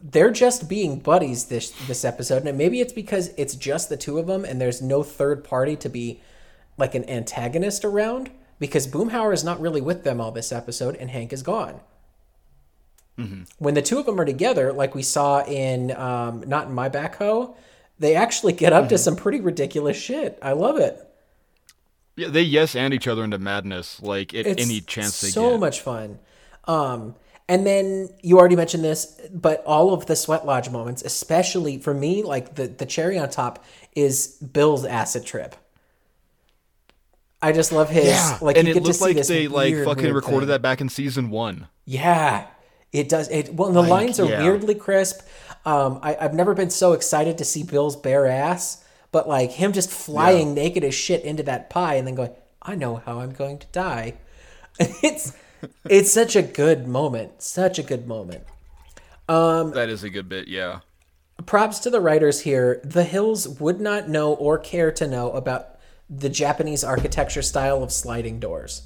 [0.03, 4.19] they're just being buddies this this episode, and maybe it's because it's just the two
[4.19, 6.21] of them, and there's no third party to be
[6.77, 8.31] like an antagonist around.
[8.59, 11.81] Because Boomhauer is not really with them all this episode, and Hank is gone.
[13.59, 16.89] When the two of them are together, like we saw in um, Not in My
[16.89, 17.55] Backhoe,
[17.99, 20.39] they actually get up to some pretty ridiculous shit.
[20.43, 20.99] I love it.
[22.17, 25.53] Yeah, they yes and each other into madness like at It's any chance they so
[25.53, 25.61] get.
[25.61, 26.19] much fun.
[26.65, 27.17] Um,
[27.49, 31.95] and then you already mentioned this, but all of the sweat lodge moments, especially for
[31.95, 35.57] me, like the the cherry on top is Bill's acid trip.
[37.41, 39.75] I just love his yeah, like and you it get to looked like they like
[39.75, 40.53] weird, fucking weird recorded thing.
[40.53, 41.69] that back in season one.
[41.85, 42.47] Yeah,
[42.93, 43.29] it does.
[43.31, 44.41] It well, the lines are yeah.
[44.43, 45.21] weirdly crisp.
[45.65, 48.82] Um, I, I've never been so excited to see Bill's bare ass,
[49.13, 52.75] but like him just flying naked as shit into that pie and then going, "I
[52.75, 54.15] know how I'm going to die."
[54.81, 55.33] it's
[55.89, 57.41] it's such a good moment.
[57.43, 58.43] Such a good moment.
[59.29, 60.81] Um, That is a good bit, yeah.
[61.47, 62.81] Props to the writers here.
[62.85, 65.77] The Hills would not know or care to know about
[66.11, 68.83] the Japanese architecture style of sliding doors.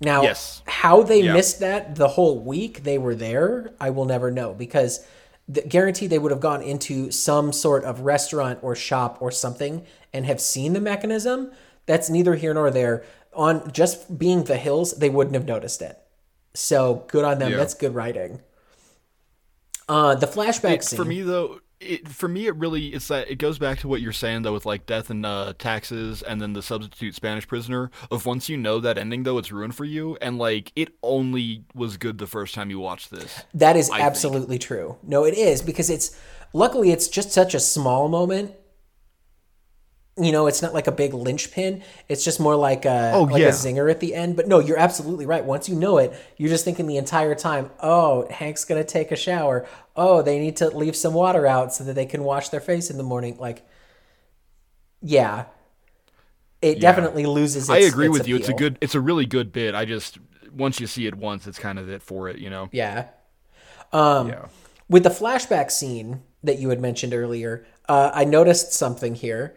[0.00, 0.62] Now, Yes.
[0.66, 1.32] how they Yeah.
[1.32, 5.00] missed that the whole week they were there, I will never know because
[5.48, 9.86] the, guarantee they would have gone into some sort of restaurant or shop or something
[10.12, 11.52] and have seen the mechanism.
[11.86, 13.04] That's neither here nor there.
[13.32, 15.98] On just being the hills, they wouldn't have noticed it.
[16.54, 17.52] So good on them.
[17.52, 17.58] Yeah.
[17.58, 18.40] That's good writing.
[19.88, 23.30] Uh, the flashback It, scene for me though, it for me it really it's that
[23.30, 26.40] it goes back to what you're saying though with like death and uh, taxes and
[26.40, 27.90] then the substitute Spanish prisoner.
[28.10, 31.64] Of once you know that ending though, it's ruined for you, and like it only
[31.74, 33.44] was good the first time you watched this.
[33.54, 34.00] That is think.
[34.00, 34.96] absolutely true.
[35.02, 36.18] No, it is because it's
[36.52, 38.52] luckily it's just such a small moment.
[40.18, 41.82] You know, it's not like a big linchpin.
[42.08, 43.48] It's just more like a Oh, like yeah.
[43.48, 44.34] a zinger at the end.
[44.34, 45.44] But no, you're absolutely right.
[45.44, 49.16] Once you know it, you're just thinking the entire time, "Oh, Hank's gonna take a
[49.16, 49.66] shower.
[49.94, 52.88] Oh, they need to leave some water out so that they can wash their face
[52.88, 53.66] in the morning." Like,
[55.02, 55.44] yeah,
[56.62, 57.64] it definitely loses.
[57.64, 58.36] Its, I agree with you.
[58.36, 59.74] It's a good, it's a really good bit.
[59.74, 60.18] I just
[60.50, 62.68] once you see it once, it's kind of it for it, you know.
[62.72, 63.08] Yeah.
[63.92, 64.46] Um, Yeah.
[64.88, 69.56] With the flashback scene that you had mentioned earlier, uh, I noticed something here.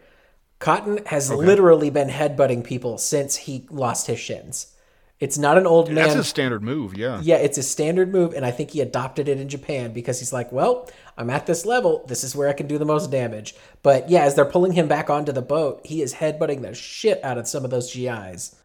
[0.60, 4.74] Cotton has literally been headbutting people since he lost his shins.
[5.18, 5.96] It's not an old man.
[5.96, 7.20] That's a standard move, yeah.
[7.22, 10.32] yeah, it's a standard move, and I think he adopted it in Japan because he's
[10.32, 10.88] like, well,
[11.18, 12.04] I'm at this level.
[12.06, 13.54] This is where I can do the most damage.
[13.82, 17.22] But yeah, as they're pulling him back onto the boat, he is headbutting the shit
[17.22, 18.56] out of some of those GIs.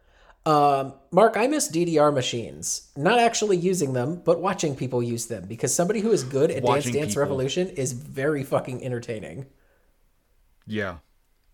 [0.46, 2.90] Um, Mark, I miss DDR machines.
[2.96, 6.64] Not actually using them, but watching people use them because somebody who is good at
[6.64, 7.22] Dance Dance people.
[7.22, 9.46] Revolution is very fucking entertaining.
[10.66, 10.98] Yeah.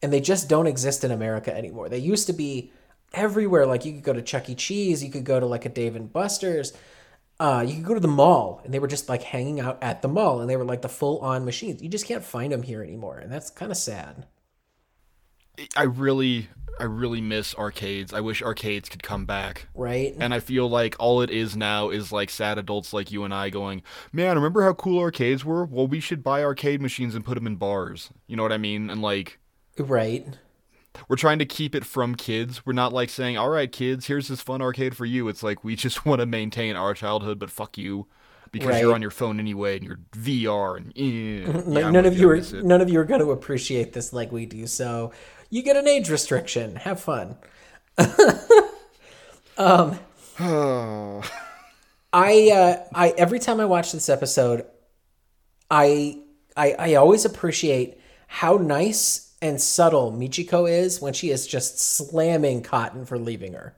[0.03, 1.89] And they just don't exist in America anymore.
[1.89, 2.73] They used to be
[3.15, 3.67] everywhere.
[3.67, 4.55] Like you could go to Chuck E.
[4.55, 6.73] Cheese, you could go to like a Dave and Buster's,
[7.43, 10.01] uh, you could go to the mall, and they were just like hanging out at
[10.01, 11.83] the mall, and they were like the full on machines.
[11.83, 14.27] You just can't find them here anymore, and that's kind of sad.
[15.77, 16.49] I really,
[16.79, 18.13] I really miss arcades.
[18.13, 19.67] I wish arcades could come back.
[19.75, 20.15] Right?
[20.19, 23.35] And I feel like all it is now is like sad adults like you and
[23.35, 23.83] I going,
[24.13, 25.65] man, remember how cool arcades were?
[25.65, 28.11] Well, we should buy arcade machines and put them in bars.
[28.29, 28.89] You know what I mean?
[28.89, 29.41] And like,
[29.79, 30.27] Right.
[31.09, 32.65] we're trying to keep it from kids.
[32.67, 35.29] We're not like saying, all right, kids, here's this fun arcade for you.
[35.29, 38.07] It's like we just want to maintain our childhood, but fuck you.
[38.51, 41.81] Because you're on your phone anyway and you're VR and eh.
[41.81, 42.53] Yeah, none of you are it.
[42.53, 44.67] none of you are going to appreciate this like we do.
[44.67, 45.13] So
[45.49, 46.77] you get an age restriction.
[46.77, 47.37] Have fun.
[49.57, 49.99] Oh.
[52.13, 54.67] I uh, I every time I watch this episode,
[55.71, 56.19] I
[56.57, 62.63] I I always appreciate how nice and subtle Michiko is when she is just slamming
[62.63, 63.77] Cotton for leaving her.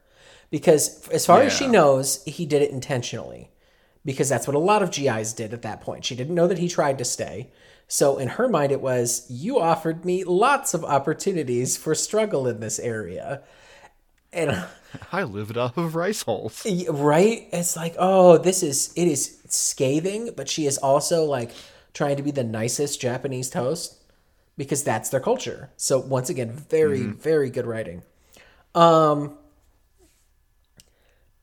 [0.51, 3.51] Because as far as she knows, he did it intentionally.
[4.05, 6.05] Because that's what a lot of GIs did at that point.
[6.05, 7.51] She didn't know that he tried to stay.
[7.89, 12.61] So in her mind it was, you offered me lots of opportunities for struggle in
[12.61, 13.43] this area.
[14.33, 14.65] And
[15.13, 16.63] I lived off of rice hulls.
[16.67, 21.51] Y- right it's like oh this is it is scathing but she is also like
[21.93, 24.04] trying to be the nicest japanese toast
[24.57, 25.71] because that's their culture.
[25.77, 28.03] So once again very very good writing.
[28.75, 29.39] Um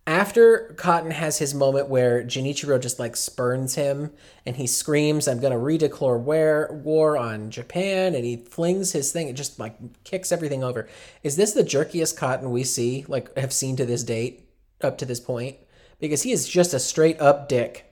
[0.07, 4.12] after cotton has his moment where Junichiro just like spurns him
[4.47, 9.28] and he screams i'm gonna redeclare war, war on japan and he flings his thing.
[9.28, 10.89] It just like kicks everything over.
[11.24, 14.49] Is this the jerkiest cotton we see like have seen to this date
[14.82, 15.57] up to this point?
[15.99, 17.91] Because he is just a straight up dick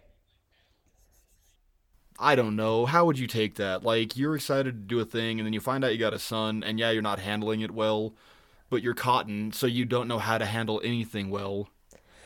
[2.20, 2.86] I don't know.
[2.86, 3.84] How would you take that?
[3.84, 6.20] Like, you're excited to do a thing, and then you find out you got a
[6.20, 8.14] son, and yeah, you're not handling it well,
[8.70, 11.70] but you're cotton, so you don't know how to handle anything well.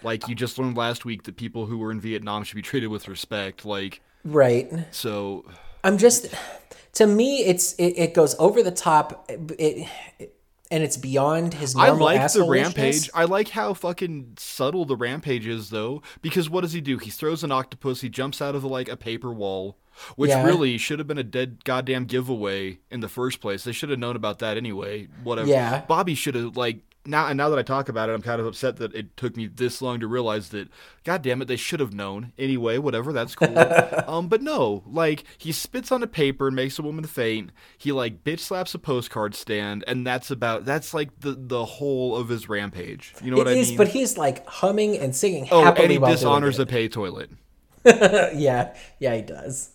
[0.02, 2.88] Like you just learned last week that people who were in Vietnam should be treated
[2.88, 3.64] with respect.
[3.64, 4.70] Like right.
[4.92, 5.46] so,
[5.84, 6.28] I'm just
[6.94, 9.88] to me it's it, it goes over the top it,
[10.20, 10.36] it
[10.74, 13.08] and it's beyond his I like the rampage.
[13.14, 16.02] I like how fucking subtle the rampage is, though.
[16.24, 16.98] Because what does he do?
[16.98, 18.02] He throws an octopus.
[18.02, 19.78] He jumps out of the, like a paper wall,
[20.16, 20.44] which Yeah.
[20.46, 23.64] really should have been a dead goddamn giveaway in the first place.
[23.64, 25.08] They should have known about that anyway.
[25.24, 25.48] Whatever.
[25.50, 25.82] Yeah.
[25.88, 27.28] Bobby should have like now.
[27.28, 29.48] And now that I talk about it, I'm kind of upset that it took me
[29.48, 30.70] this long to realize that.
[31.04, 32.78] God damn it, they should have known anyway.
[32.78, 33.12] Whatever.
[33.12, 33.58] That's cool.
[34.08, 37.52] um, but no, like he spits on a paper and makes a woman faint.
[37.78, 42.16] He like bitch slaps a postcard stand, and that's about that's like the the whole
[42.16, 43.14] of his rampage.
[43.22, 43.78] You know It what is, I mean?
[43.78, 47.30] but he's like humming and singing Oh, and he dishonors a pay toilet.
[47.86, 49.72] yeah, yeah, he does.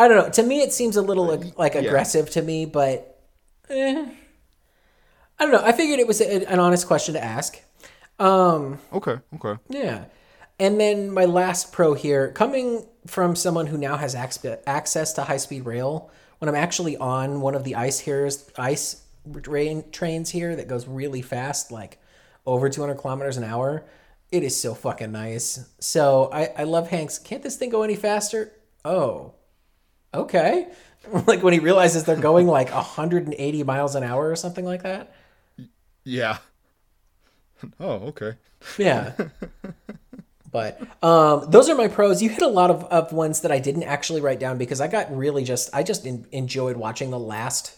[0.00, 0.30] I don't know.
[0.30, 3.20] To me, it seems a little like, like aggressive to me, but
[3.68, 4.06] eh.
[5.38, 5.62] I don't know.
[5.62, 7.60] I figured it was a, an honest question to ask.
[8.18, 9.60] Um, Okay, okay.
[9.68, 10.04] yeah.
[10.58, 15.22] And then my last pro here, coming from someone who now has ac- access to
[15.24, 19.02] high speed rail, when I'm actually on one of the ice here's ice
[19.42, 21.98] train trains here that goes really fast, like
[22.46, 23.84] over 200 kilometers an hour,
[24.32, 25.68] it is so fucking nice.
[25.78, 27.18] So I, I love Hanks.
[27.18, 28.52] Can't this thing go any faster?
[28.84, 29.34] Oh,
[30.14, 30.68] okay.
[31.26, 35.14] like when he realizes they're going like 180 miles an hour or something like that.
[36.04, 36.38] Yeah.
[37.78, 38.36] Oh, okay.
[38.78, 39.12] Yeah.
[40.50, 42.22] but um, those are my pros.
[42.22, 44.88] You hit a lot of, of ones that I didn't actually write down because I
[44.88, 47.76] got really just I just en- enjoyed watching the last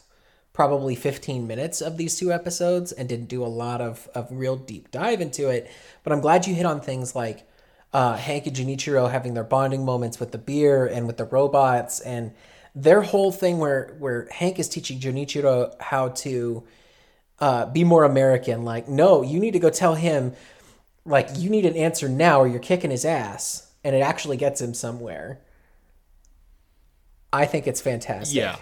[0.52, 4.56] probably 15 minutes of these two episodes and didn't do a lot of, of real
[4.56, 5.68] deep dive into it.
[6.04, 7.44] But I'm glad you hit on things like
[7.92, 12.00] uh, Hank and Junichiro having their bonding moments with the beer and with the robots
[12.00, 12.32] and
[12.74, 16.64] their whole thing where where Hank is teaching Junichiro how to
[17.38, 18.64] uh, be more American.
[18.64, 20.32] Like, no, you need to go tell him,
[21.04, 23.68] like, you need an answer now or you're kicking his ass.
[23.84, 25.40] And it actually gets him somewhere.
[27.32, 28.36] I think it's fantastic.
[28.36, 28.56] Yeah.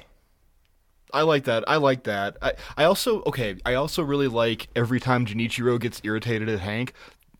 [1.13, 1.65] I like that.
[1.69, 2.37] I like that.
[2.41, 6.95] I, I also okay, I also really like every time Junichiro gets irritated at Hank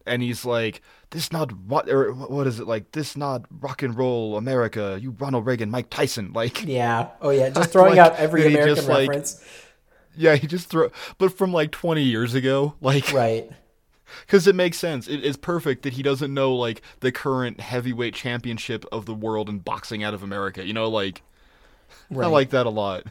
[0.07, 3.97] and he's like, This not what or what is it like, this not rock and
[3.97, 6.33] roll America, you Ronald Reagan, Mike Tyson.
[6.35, 7.09] Like Yeah.
[7.21, 7.49] Oh, yeah.
[7.55, 9.45] Just throwing Like, out every American just, like- reference.
[10.17, 13.49] Yeah, he just throw but from like twenty years ago, like Right.
[14.27, 15.07] because it makes sense.
[15.07, 19.49] It, it's perfect that he doesn't know like the current heavyweight championship of the world
[19.49, 20.67] in boxing out of America.
[20.67, 21.23] You know, like
[22.11, 22.27] Right.
[22.27, 23.05] I like that a lot.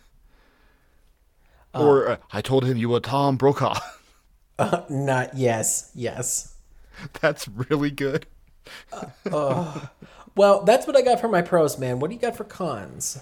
[1.73, 3.79] or uh, I told him you were Tom Brokaw.
[4.89, 5.91] Not, yes.
[5.95, 6.53] Yes.
[7.21, 8.25] That's really good.
[10.35, 11.99] Well, that's what I got for my pros, man.
[11.99, 13.21] What do you got for cons?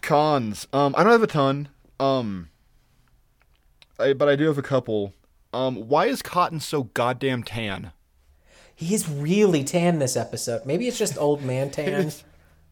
[0.00, 0.66] Cons.
[0.72, 1.68] Um, I don't have a ton.
[1.98, 2.48] Um,
[3.98, 5.12] I, but I do have a couple.
[5.52, 7.92] Um, why is Cotton so goddamn tan?
[8.74, 10.64] He is really tan this episode.
[10.64, 12.12] Maybe it's just old man tan,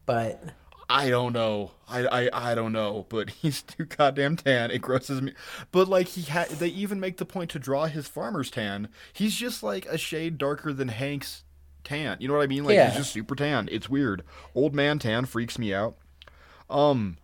[0.05, 0.43] but
[0.89, 1.71] I don't know.
[1.87, 4.71] I, I, I don't know, but he's too goddamn tan.
[4.71, 5.33] It grosses me.
[5.71, 8.89] But like he had, they even make the point to draw his farmer's tan.
[9.13, 11.43] He's just like a shade darker than Hank's
[11.83, 12.17] tan.
[12.19, 12.63] You know what I mean?
[12.63, 12.89] Like Yeah.
[12.89, 13.69] he's just super tan.
[13.71, 14.23] It's weird.
[14.55, 15.95] Old man tan freaks me out.
[16.69, 17.17] Um,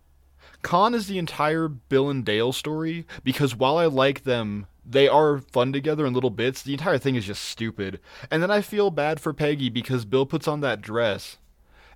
[0.62, 5.38] Con is the entire Bill and Dale story because while I like them, they are
[5.38, 6.62] fun together in little bits.
[6.62, 8.00] The entire thing is just stupid.
[8.30, 11.38] And then I feel bad for Peggy because Bill puts on that dress.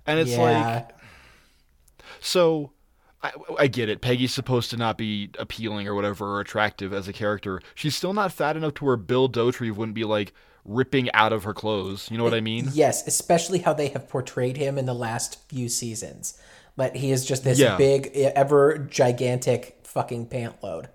[0.05, 0.87] And it's like yeah.
[2.19, 2.71] So
[3.23, 4.01] I, I get it.
[4.01, 7.61] Peggy's supposed to not be appealing or whatever or attractive as a character.
[7.75, 10.33] She's still not fat enough to where Bill Dauterive wouldn't be like
[10.65, 12.09] ripping out of her clothes.
[12.11, 12.69] You know what I mean?
[12.73, 16.39] Yes, especially how they have portrayed him in the last few seasons.
[16.75, 17.77] But he is just this Yeah.
[17.77, 20.89] big, ever gigantic fucking pant load.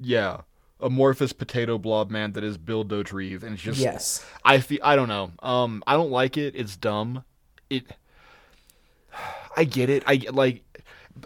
[0.00, 0.42] Yeah.
[0.80, 4.24] Amorphous potato blob man that is Bill Dauterive, and it's just Yes.
[4.44, 5.32] I feel I don't know.
[5.40, 6.54] Um, I don't like it.
[6.54, 7.24] It's dumb.
[7.68, 7.84] It.
[9.56, 10.02] I get it.
[10.06, 10.62] I like,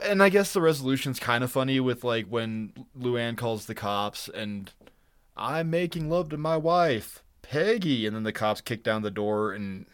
[0.02, 4.28] and I guess the resolution's kind of funny with like when Luann calls the cops
[4.28, 4.70] and
[5.36, 9.52] I'm making love to my wife, Peggy, and then the cops kick down the door
[9.52, 9.86] and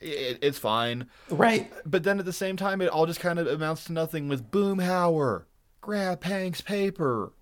[0.00, 1.06] it, it's fine.
[1.30, 1.72] Right.
[1.86, 4.50] But then at the same time, it all just kind of amounts to nothing with
[4.50, 5.44] Boomhauer,
[5.80, 7.32] grab Hank's paper.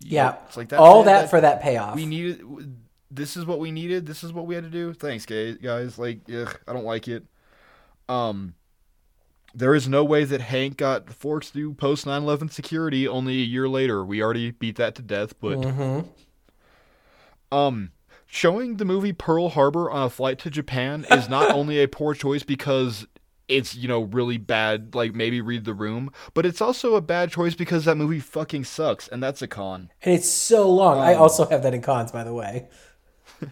[0.00, 0.34] Yeah.
[0.48, 1.94] It's like that's All that That- for that payoff.
[1.94, 2.42] we needed
[3.14, 5.98] this is what we needed this is what we had to do thanks guys guys
[5.98, 7.22] like ugh, i don't like it
[8.08, 8.54] um
[9.54, 13.68] there is no way that hank got forced through post 9-11 security only a year
[13.68, 16.08] later we already beat that to death but Mm-hmm.
[17.56, 17.90] um
[18.26, 22.14] showing the movie pearl harbor on a flight to japan is not only a poor
[22.14, 23.06] choice because
[23.48, 27.30] it's you know really bad like maybe read the room but it's also a bad
[27.30, 30.98] choice because that movie fucking sucks and that's a con and it's so long.
[30.98, 32.68] I Um, also have that in cons, by the way.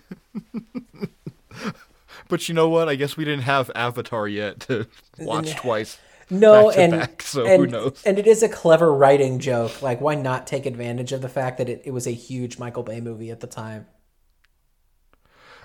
[2.31, 2.89] but you know what?
[2.89, 4.87] I guess we didn't have Avatar yet to
[5.19, 5.99] watch twice.
[6.31, 8.03] No, back and back, so and, who knows?
[8.05, 9.83] and it is a clever writing joke.
[9.83, 12.85] Like, why not take advantage of the fact that it, it was a huge Michael
[12.85, 13.87] Bay movie at the time?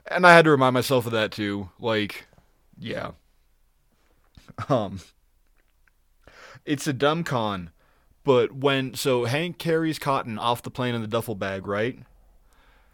[0.08, 1.70] And I had to remind myself of that too.
[1.80, 2.28] Like,
[2.80, 3.12] yeah.
[4.70, 5.00] Um
[6.66, 7.70] It's a dumb con,
[8.24, 12.00] but when so Hank carries Cotton off the plane in the duffel bag, right?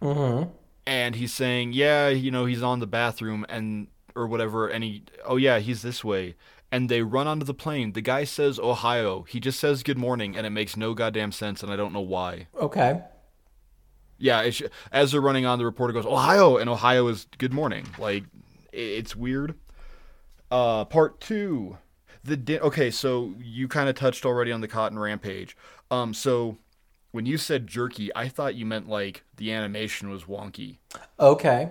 [0.02, 0.50] Mm-hmm.
[0.86, 5.04] And he's saying, "Yeah, you know, he's on the bathroom and or whatever." And he,
[5.26, 6.36] "Oh yeah, he's this way."
[6.72, 7.92] And they run onto the plane.
[7.92, 9.28] The guy says Ohayo.
[9.28, 12.00] He just says good morning, and it makes no goddamn sense, and I don't know
[12.00, 12.48] why.
[12.60, 13.02] Okay.
[14.18, 14.62] Yeah, it's,
[14.92, 17.88] as they're running on, the reporter goes Ohayo, and Ohayo is good morning.
[17.98, 18.24] Like
[18.72, 19.56] it's weird.
[20.50, 21.78] Uh, part two,
[22.24, 22.92] the di- okay.
[22.92, 25.58] So you kind of touched already on the Cotton Rampage.
[25.90, 26.58] Um, so
[27.12, 30.78] when you said jerky, I thought you meant like the animation was wonky
[31.20, 31.70] Okay.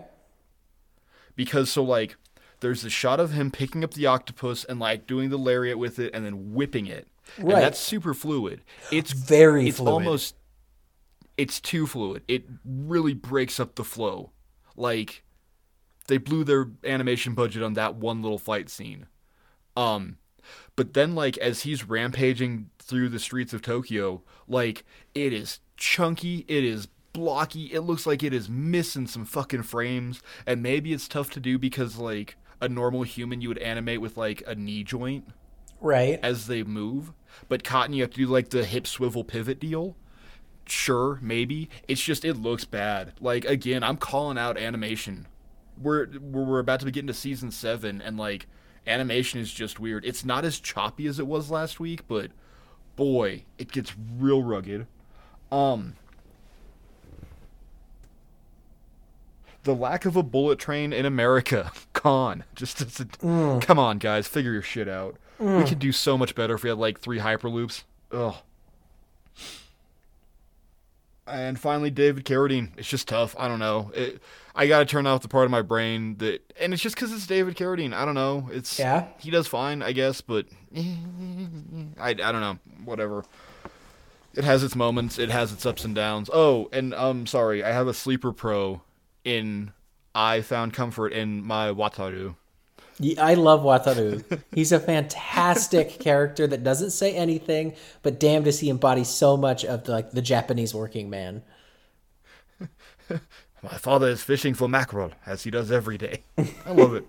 [1.36, 2.16] because so like
[2.60, 5.98] there's the shot of him picking up the octopus and like doing the lariat with
[5.98, 7.54] it and then whipping it, Right.
[7.54, 8.60] and that's super fluid.
[8.92, 9.92] It's Very it's fluid.
[9.92, 10.34] almost
[11.38, 12.22] it's too fluid.
[12.28, 14.30] It really breaks up the flow.
[14.76, 15.22] Like
[16.06, 19.06] they blew their animation budget on that one little fight scene.
[19.76, 20.18] Um
[20.76, 24.84] but then like as he's rampaging through the streets of Tokyo, like
[25.14, 30.20] it is chunky, it is blocky, it looks like it is missing some fucking frames
[30.46, 34.16] and maybe it's tough to do because like a normal human you would animate with
[34.16, 35.24] like a knee joint
[35.80, 36.20] Right.
[36.22, 37.12] as they move.
[37.48, 39.96] But Cotton, you have to do like the hip swivel pivot deal.
[40.66, 41.68] Sure, maybe.
[41.88, 43.14] It's just it looks bad.
[43.20, 45.26] Like again, I'm calling out animation.
[45.80, 48.46] We're we're we're about to be getting to season seven, and like
[48.86, 50.04] animation is just weird.
[50.04, 52.30] It's not as choppy as it was last week, but
[53.00, 54.86] boy, it gets real rugged.
[55.50, 55.96] Um.
[59.62, 62.44] The lack of a bullet train in America, con.
[62.54, 63.06] Just as a,
[63.62, 65.16] come on, guys, figure your shit out.
[65.38, 67.84] We could do so much better if we had like three hyperloops.
[68.12, 68.34] Ugh.
[71.30, 72.70] And finally, David Carradine.
[72.76, 73.34] It's just tough.
[73.38, 73.90] I don't know.
[73.94, 74.22] It,
[74.54, 77.12] I got to turn off the part of my brain that, and it's just because
[77.12, 77.94] it's David Carradine.
[77.94, 78.48] I don't know.
[78.52, 79.06] It's Yeah.
[79.18, 82.58] He does fine, I guess, but I, I don't know.
[82.84, 83.24] Whatever.
[84.34, 85.18] It has its moments.
[85.18, 86.30] It has its ups and downs.
[86.32, 88.82] Oh, and um, sorry, I have a sleeper pro.
[89.24, 89.72] In
[90.14, 92.36] I found comfort in my Wataru.
[93.00, 94.42] Ye- I love Wataru.
[94.54, 99.64] He's a fantastic character that doesn't say anything, but damn does he embody so much
[99.64, 101.42] of the, like the Japanese working man.
[103.62, 106.22] My father is fishing for mackerel, as he does every day.
[106.38, 107.04] I love it.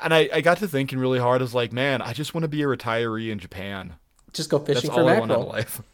[0.00, 1.40] And I, I got to thinking really hard.
[1.40, 3.94] I was like, man, I just want to be a retiree in Japan.
[4.32, 5.52] Just go That's fishing for all I want out of mackerel.
[5.52, 5.82] life.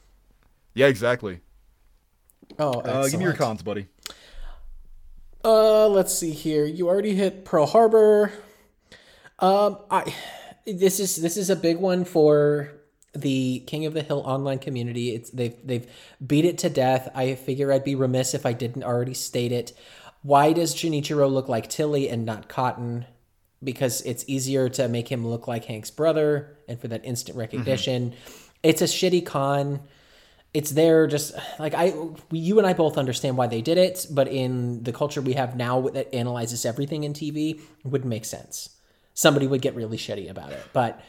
[0.75, 1.41] Yeah, exactly.
[2.59, 3.87] Oh, Uh, give me your cons, buddy.
[5.45, 6.67] Uh, let's see here.
[6.67, 8.31] You already hit Pearl Harbor.
[9.39, 10.15] Um, I
[10.67, 12.73] this is this is a big one for
[13.15, 15.15] the King of the Hill online community.
[15.15, 15.87] It's they've they've
[16.25, 17.09] beat it to death.
[17.15, 19.73] I figure I'd be remiss if I didn't already state it.
[20.23, 23.07] Why does Junichiro look like Tilly and not Cotton?
[23.63, 28.15] Because it's easier to make him look like Hank's brother, and for that instant recognition.
[28.63, 29.81] It's a shitty con
[30.55, 31.93] it's there just like i
[32.31, 35.55] you and i both understand why they did it but in the culture we have
[35.57, 38.78] now that analyzes everything in tv it wouldn't make sense
[39.19, 41.01] somebody would get really shitty about it but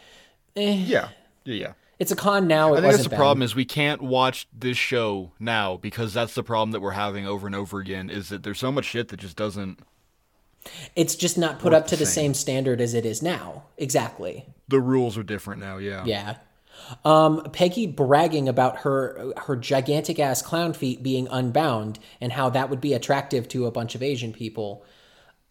[0.55, 1.09] eh, Yeah.
[1.45, 1.73] Yeah, yeah.
[1.99, 3.17] it's a con now it I think that's the bad.
[3.17, 7.25] problem is we can't watch this show now because that's the problem that we're having
[7.27, 9.79] over and over again is that there's so much shit that just doesn't
[10.95, 14.79] it's just not put up to the same standard as it is now exactly the
[14.79, 16.03] rules are different now, yeah.
[16.05, 16.35] Yeah.
[17.03, 22.69] Um, Peggy bragging about her her gigantic ass clown feet being unbound and how that
[22.69, 24.83] would be attractive to a bunch of Asian people.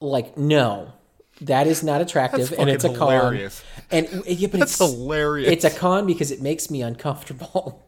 [0.01, 0.93] Like, no,
[1.41, 3.11] that is not attractive, and it's a fucking con.
[3.11, 3.65] hilarious.
[3.91, 5.51] And yeah, but That's it's hilarious.
[5.51, 7.85] It's a con because it makes me uncomfortable.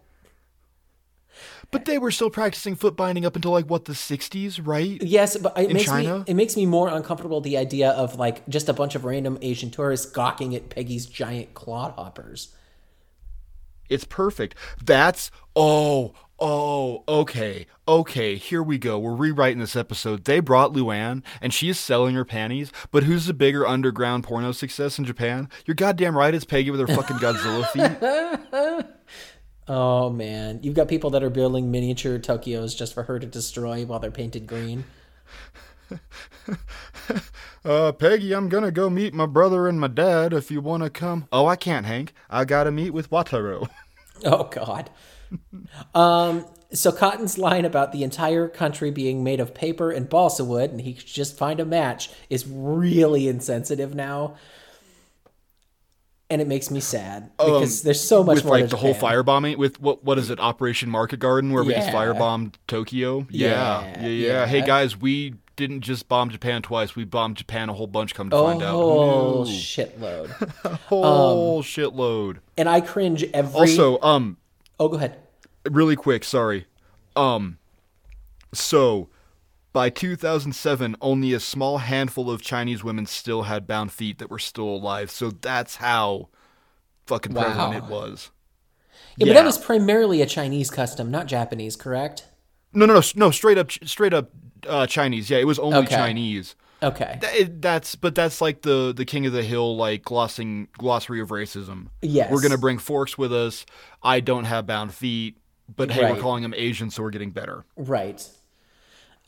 [1.70, 5.00] But they were still practicing foot binding up until like what the 60s, right?
[5.00, 6.18] Yes, but it makes China?
[6.18, 9.38] me it makes me more uncomfortable the idea of like just a bunch of random
[9.40, 12.48] Asian tourists gawking at Peggy's giant clodhoppers.
[13.90, 14.54] It's perfect.
[14.82, 18.36] That's oh oh okay okay.
[18.36, 18.98] Here we go.
[18.98, 20.24] We're rewriting this episode.
[20.24, 22.72] They brought Luann, and she is selling her panties.
[22.90, 25.48] But who's the bigger underground porno success in Japan?
[25.66, 26.34] You're goddamn right.
[26.34, 27.66] It's Peggy with her fucking Godzilla
[28.80, 28.86] feet.
[29.68, 33.84] Oh man, you've got people that are building miniature Tokyos just for her to destroy
[33.84, 34.84] while they're painted green.
[37.62, 40.32] Uh, Peggy, I'm gonna go meet my brother and my dad.
[40.32, 41.26] If you wanna come.
[41.30, 42.14] Oh, I can't, Hank.
[42.30, 43.68] I gotta meet with Wataru.
[44.24, 44.90] Oh god.
[45.94, 50.70] um, so Cotton's line about the entire country being made of paper and balsa wood,
[50.70, 54.36] and he could just find a match, is really insensitive now,
[56.28, 58.76] and it makes me sad because there's so much Um, with more like to the
[58.76, 61.94] whole firebombing with what what is it Operation Market Garden where we just Yeah.
[61.94, 63.26] firebombed Tokyo?
[63.30, 63.82] Yeah.
[63.82, 66.96] Yeah, yeah, yeah, Hey guys, we didn't just bomb Japan twice.
[66.96, 68.14] We bombed Japan a whole bunch.
[68.14, 69.44] Come to find out, Oh Ooh.
[69.44, 70.30] shitload!
[70.88, 72.38] whole shitload.
[72.56, 73.60] And I cringe every.
[73.60, 74.38] Also, um,
[74.78, 75.16] oh, go ahead.
[75.70, 76.66] really quick, sorry.
[77.14, 77.58] Um,
[78.52, 79.08] so
[79.72, 84.38] by 2007, only a small handful of Chinese women still had bound feet that were
[84.38, 85.10] still alive.
[85.10, 86.28] So that's how
[87.06, 87.42] fucking Wow.
[87.42, 88.30] prevalent it was.
[89.16, 92.24] Yeah, but that was primarily a Chinese custom, not Japanese, correct?
[92.72, 93.30] No, no, no, no.
[93.30, 94.30] Straight up, straight up,
[94.68, 95.28] uh, Chinese.
[95.30, 95.94] Yeah, it was only Okay.
[95.96, 96.54] Chinese.
[96.82, 97.18] Okay.
[97.20, 101.28] That, that's, but that's like the the king of the hill, like glossing glossary of
[101.28, 101.88] racism.
[102.00, 102.30] Yes.
[102.32, 103.66] we're gonna bring forks with us.
[104.02, 105.36] I don't have bound feet,
[105.74, 106.14] but hey, Right.
[106.14, 107.64] we're calling them Asian, so we're getting better.
[107.76, 108.26] Right.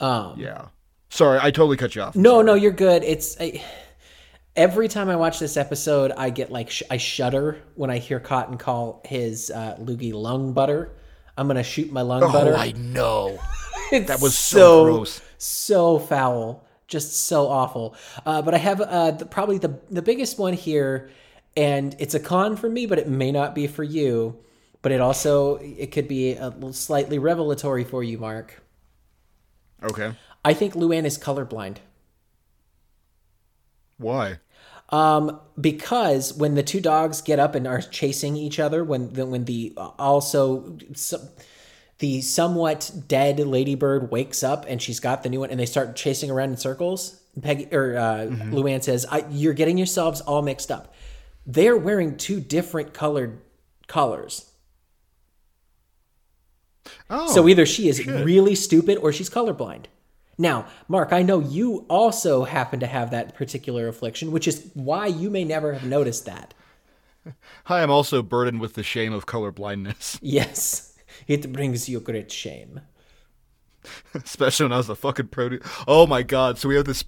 [0.01, 0.69] Um, Yeah.
[1.11, 2.17] Sorry, I totally cut you off.
[2.17, 3.05] No, no, you're good.
[3.05, 3.63] It's I,
[4.57, 8.19] every time I watch this episode, I get like sh- I shudder when I hear
[8.19, 10.93] Cotton call his uh, loogie lung butter.
[11.37, 12.55] I'm gonna shoot my lung butter.
[12.55, 13.39] Oh, I know.
[13.93, 15.21] That was so gross.
[15.37, 17.95] so foul, just so awful.
[18.25, 21.11] Uh, but I have uh, the, probably the the biggest one here,
[21.59, 24.39] and it's a con for me, but it may not be for you.
[24.81, 28.63] But it also it could be a little slightly revelatory for you, Mark.
[29.83, 30.15] Okay.
[30.43, 31.77] I think Luann is colorblind.
[33.99, 34.39] Why?
[34.93, 39.25] Um, because when the two dogs get up and are chasing each other, when the,
[39.25, 41.19] when the uh, also so,
[41.99, 45.97] the somewhat dead ladybird wakes up and she's got the new one, and they start
[45.97, 47.19] chasing around in circles.
[47.41, 50.95] Peggy or uh, Luann says, I, "You're getting yourselves all mixed up."
[51.47, 53.41] They're wearing two different colored
[53.87, 54.51] collars.
[57.09, 59.87] Oh, So either she is really stupid or she's colorblind.
[60.39, 65.07] Now, Mark, I know you also happen to have that particular affliction, which is why
[65.07, 66.55] you may never have noticed that.
[67.67, 72.81] I'm also burdened with the shame of color blindness, Yes, it brings you great shame.
[74.15, 75.67] especially when I was a fucking produce.
[75.89, 76.59] Oh my god!
[76.59, 77.05] So we have this.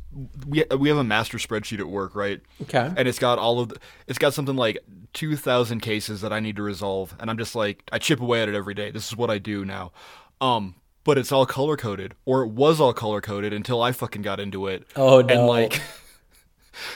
[0.46, 2.40] We we have a master spreadsheet at work, right?
[2.62, 2.92] Okay.
[2.96, 3.68] And it's got all of.
[3.70, 4.78] The, it's got something like
[5.12, 8.42] two thousand cases that I need to resolve, and I'm just like I chip away
[8.42, 8.90] at it every day.
[8.90, 9.92] This is what I do now.
[10.40, 10.74] Um,
[11.04, 14.40] but it's all color coded, or it was all color coded until I fucking got
[14.40, 14.86] into it.
[14.96, 15.34] Oh, no.
[15.34, 15.80] And like.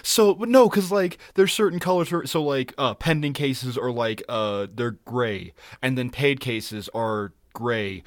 [0.02, 2.08] So but no, because like there's certain colors.
[2.08, 6.88] For, so like uh, pending cases are like uh they're gray, and then paid cases
[6.94, 8.02] are gray,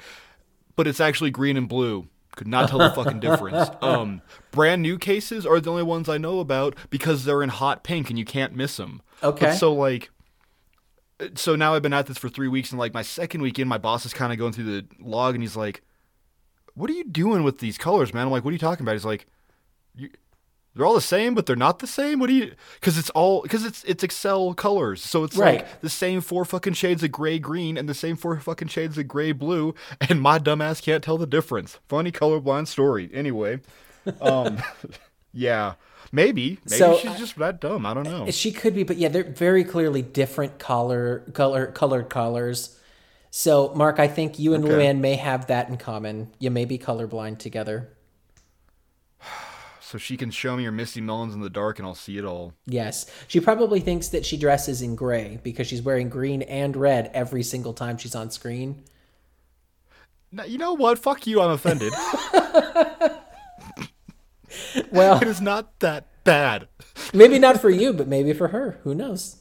[0.76, 2.08] but it's actually green and blue.
[2.36, 3.68] Could not tell the fucking difference.
[3.82, 4.22] Um,
[4.52, 8.08] brand new cases are the only ones I know about because they're in hot pink
[8.10, 9.02] and you can't miss them.
[9.22, 9.46] Okay.
[9.46, 10.10] But so like,
[11.34, 13.76] so now I've been at this for three weeks and like my second weekend, my
[13.76, 15.82] boss is kind of going through the log and he's like,
[16.74, 18.92] "What are you doing with these colors, man?" I'm like, "What are you talking about?"
[18.92, 19.26] He's like,
[19.94, 20.08] you,
[20.74, 22.18] they're all the same, but they're not the same.
[22.18, 22.52] What do you?
[22.80, 25.58] Because it's all because it's it's Excel colors, so it's Right.
[25.60, 28.96] like the same four fucking shades of gray green and the same four fucking shades
[28.96, 31.78] of gray blue, and my dumbass can't tell the difference.
[31.88, 33.10] Funny colorblind story.
[33.12, 33.60] Anyway,
[34.22, 34.62] um,
[35.34, 35.74] yeah,
[36.10, 37.84] maybe maybe So, she's just that dumb.
[37.84, 38.30] I don't know.
[38.30, 42.78] She could be, but yeah, they're very clearly different color, color, colored collars.
[43.34, 44.74] So, Mark, I think you and Okay.
[44.74, 46.30] Luann may have that in common.
[46.38, 47.88] You may be colorblind together.
[49.80, 52.26] So she can show me her Misty Melons in the dark, and I'll see it
[52.26, 52.52] all.
[52.66, 53.06] Yes.
[53.28, 57.42] She probably thinks that she dresses in gray because she's wearing green and red every
[57.42, 58.84] single time she's on screen.
[60.30, 60.98] Now, you know what?
[60.98, 61.40] Fuck you.
[61.40, 61.92] I'm offended.
[64.90, 66.68] Well, it is not that bad.
[67.14, 68.78] maybe not for you, but maybe for her.
[68.84, 69.36] Who knows?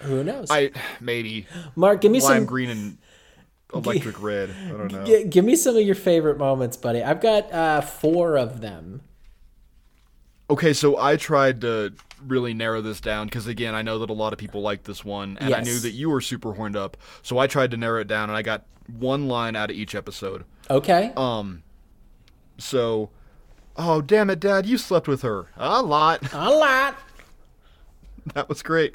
[0.00, 0.48] Who knows?
[0.50, 2.46] I maybe Mark, give me lime some.
[2.46, 2.98] green and
[3.72, 4.50] electric red.
[4.66, 5.04] I don't know.
[5.04, 7.02] G- give me some of your favorite moments, buddy.
[7.02, 9.02] I've got uh, four of them.
[10.50, 11.94] Okay, so I tried to
[12.26, 15.04] really narrow this down because again, I know that a lot of people like this
[15.04, 16.96] one, and I knew that you were super horned up.
[17.22, 19.94] So I tried to narrow it down, and I got one line out of each
[19.94, 20.44] episode.
[20.68, 21.12] Okay.
[21.16, 21.62] Um,
[22.58, 23.10] so,
[23.76, 26.32] oh damn it, Dad, you slept with her a lot.
[26.32, 26.98] A lot.
[28.34, 28.94] that was great.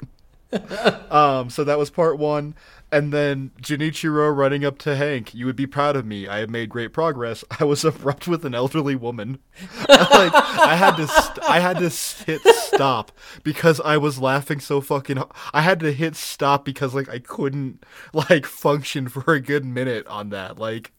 [1.10, 2.54] um, so that was part one,
[2.90, 5.34] and then Junichiro running up to Hank.
[5.34, 6.26] You would be proud of me.
[6.26, 7.44] I have made great progress.
[7.60, 9.38] I was abrupt with an elderly woman.
[9.88, 11.88] like I had to, st- I had to
[12.24, 15.22] hit stop because I was laughing so fucking.
[15.52, 20.06] I had to hit stop because like I couldn't like function for a good minute
[20.08, 20.58] on that.
[20.58, 20.92] Like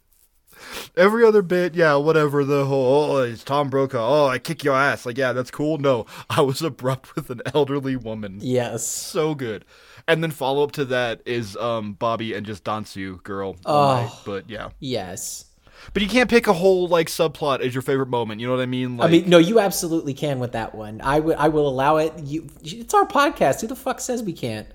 [0.95, 2.43] Every other bit, yeah, whatever.
[2.43, 4.25] The whole, oh, it's Tom Brokaw.
[4.25, 5.05] Oh, I kick your ass.
[5.05, 5.77] Like, yeah, that's cool.
[5.77, 8.39] No, I was abrupt with an elderly woman.
[8.41, 8.85] Yes.
[8.85, 9.65] So good.
[10.07, 13.55] And then follow up to that is um Bobby and just Dansu girl.
[13.65, 14.21] Oh.
[14.25, 14.69] But yeah.
[14.79, 15.45] Yes.
[15.93, 18.39] But you can't pick a whole like subplot as your favorite moment.
[18.39, 18.97] You know what I mean?
[18.97, 21.01] Like, I mean, no, you absolutely can with that one.
[21.01, 22.13] I would, I will allow it.
[22.19, 23.61] You, it's our podcast.
[23.61, 24.67] Who the fuck says we can't?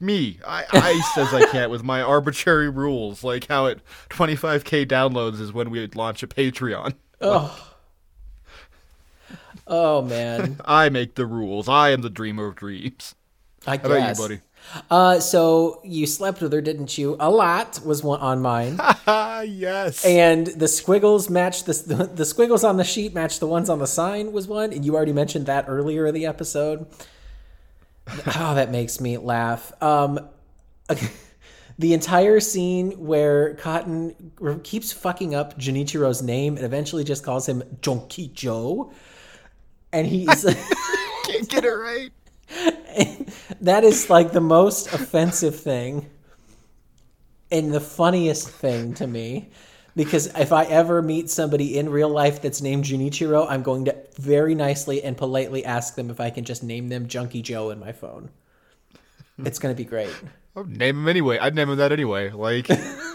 [0.00, 0.38] Me.
[0.46, 3.78] I, I says I can't with my arbitrary rules, like how at
[4.10, 6.94] 25k downloads is when we launch a Patreon.
[7.20, 7.70] Oh.
[9.66, 10.60] Oh man.
[10.64, 11.68] I make the rules.
[11.68, 13.14] I am the dreamer of dreams.
[13.66, 14.40] I How about you, buddy?
[14.90, 17.16] Uh, so you slept with her, didn't you?
[17.20, 18.80] A lot was one on mine,
[19.46, 20.04] yes.
[20.04, 23.78] and the squiggles matched the, the the squiggles on the sheet matched the ones on
[23.78, 26.86] the sign was one, and you already mentioned that earlier in the episode.
[28.08, 29.72] Oh, that makes me laugh.
[29.82, 30.20] Um,
[31.78, 34.32] the entire scene where Cotton
[34.62, 38.92] keeps fucking up Junichiro's name and eventually just calls him Jonky Joe,
[39.92, 40.44] and he's.
[41.24, 42.12] Can't get it right.
[43.62, 46.10] that is like the most offensive thing
[47.50, 49.50] and the funniest thing to me
[49.94, 53.96] because if I ever meet somebody in real life that's named Junichiro, I'm going to
[54.18, 57.78] very nicely and politely ask them if I can just name them Junkie Joe in
[57.78, 58.30] my phone.
[59.38, 60.14] It's going to be great.
[60.56, 61.38] I'd name him anyway.
[61.38, 62.30] I'd name him that anyway.
[62.30, 62.68] Like,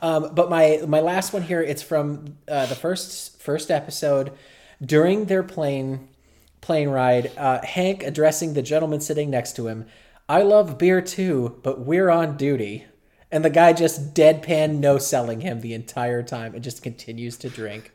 [0.00, 4.32] Um, but my my last one here, it's from uh, the first first episode
[4.82, 6.08] during their plane
[6.60, 7.32] plane ride.
[7.36, 9.86] Uh, Hank addressing the gentleman sitting next to him.
[10.28, 12.86] I love beer too, but we're on duty.
[13.34, 17.50] And the guy just deadpan no selling him the entire time and just continues to
[17.50, 17.90] drink.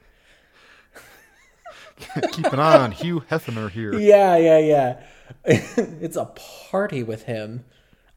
[2.34, 3.98] keep an eye on Hugh Hefner here.
[3.98, 5.02] Yeah, yeah, yeah.
[5.46, 7.64] it's a party with him.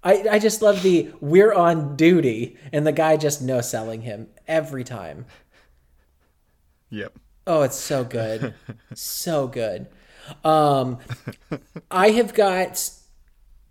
[0.03, 4.27] I, I just love the we're on duty and the guy just no selling him
[4.49, 5.27] every time.
[6.91, 7.17] Yep.
[7.47, 8.53] Oh, it's so good.
[8.95, 9.87] so good.
[10.43, 10.99] Um
[11.89, 12.91] I have got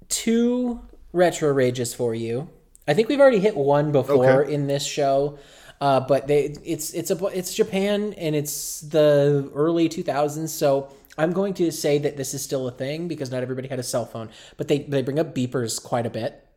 [0.07, 0.79] two
[1.11, 2.47] retro rages for you.
[2.87, 4.53] I think we've already hit one before Okay.
[4.53, 5.37] in this show.
[5.79, 11.33] Uh, but they it's it's a it's Japan and it's the early 2000s, so I'm
[11.33, 14.05] going to say that this is still a thing because not everybody had a cell
[14.05, 16.47] phone, but they they bring up beepers quite a bit.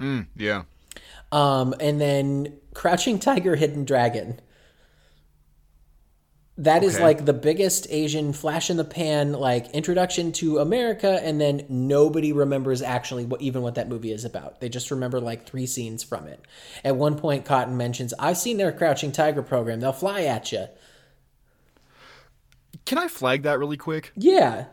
[0.00, 0.62] Mm, yeah.
[1.30, 4.40] Um, and then Crouching Tiger, Hidden Dragon.
[6.62, 7.02] That is Okay.
[7.04, 12.32] like the biggest Asian flash in the pan, like introduction to America, and then nobody
[12.32, 14.60] remembers actually what even what that movie is about.
[14.60, 16.40] They just remember like three scenes from it.
[16.84, 19.80] At one point, Cotton mentions, "I've seen their Crouching Tiger program.
[19.80, 20.66] They'll fly at you."
[22.84, 24.12] Can I flag that really quick?
[24.16, 24.66] Yeah,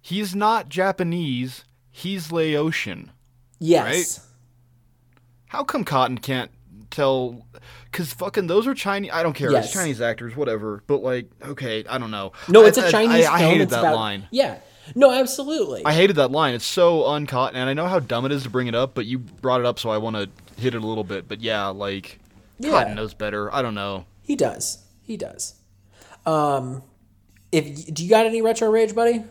[0.00, 1.64] He's not Japanese.
[1.90, 3.10] He's Laotian.
[3.58, 4.20] yes,
[5.46, 6.50] How come Cotton can't
[6.90, 7.46] tell?
[7.90, 9.10] Because fucking those are Chinese.
[9.12, 9.50] I don't care.
[9.50, 9.66] Yes.
[9.66, 10.82] It's Chinese actors, whatever.
[10.86, 12.32] But like, okay, I don't know.
[12.48, 13.50] no, it's I- a I- Chinese I, I film.
[13.50, 14.28] hated it's that about line.
[14.30, 14.58] yeah,
[14.94, 15.82] no, absolutely.
[15.84, 16.54] I hated that line.
[16.54, 19.06] It's so uncaught, and I know how dumb it is to bring it up, but
[19.06, 20.28] you brought it up, so I want to
[20.60, 21.26] hit it a little bit.
[21.28, 22.18] But yeah, like,
[22.58, 22.70] Yeah.
[22.70, 23.52] Cotton knows better.
[23.54, 24.06] I don't know.
[24.22, 24.84] He does.
[25.02, 25.54] He does.
[26.24, 26.82] Um,
[27.52, 29.24] if do you got any retro rage, buddy?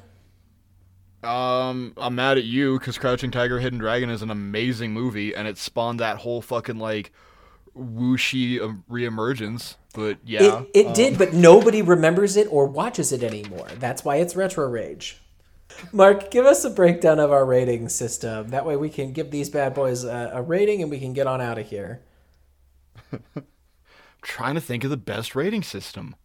[1.24, 5.47] Um, I'm mad at you because Crouching Tiger, Hidden Dragon is an amazing movie, and
[5.47, 7.12] it spawned that whole fucking like
[7.78, 9.76] whooshy um, reemergence.
[9.94, 13.68] But yeah, It, it did, but nobody remembers it or watches it anymore.
[13.80, 15.22] That's why it's retro rage.
[15.92, 18.50] Mark, give us a breakdown of our rating system.
[18.50, 21.28] That way we can give these bad boys a, a rating and we can get
[21.28, 22.02] on out of here.
[24.22, 26.16] trying to think of the best rating system.